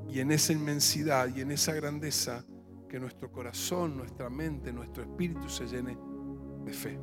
Y 0.10 0.20
en 0.20 0.32
esa 0.32 0.54
inmensidad 0.54 1.28
y 1.36 1.42
en 1.42 1.52
esa 1.52 1.74
grandeza 1.74 2.46
que 2.90 3.00
nuestro 3.00 3.32
corazón, 3.32 3.98
nuestra 3.98 4.30
mente, 4.30 4.72
nuestro 4.72 5.04
espíritu 5.04 5.50
se 5.50 5.66
llene 5.66 5.98
de 6.64 6.74
fe. 6.74 7.00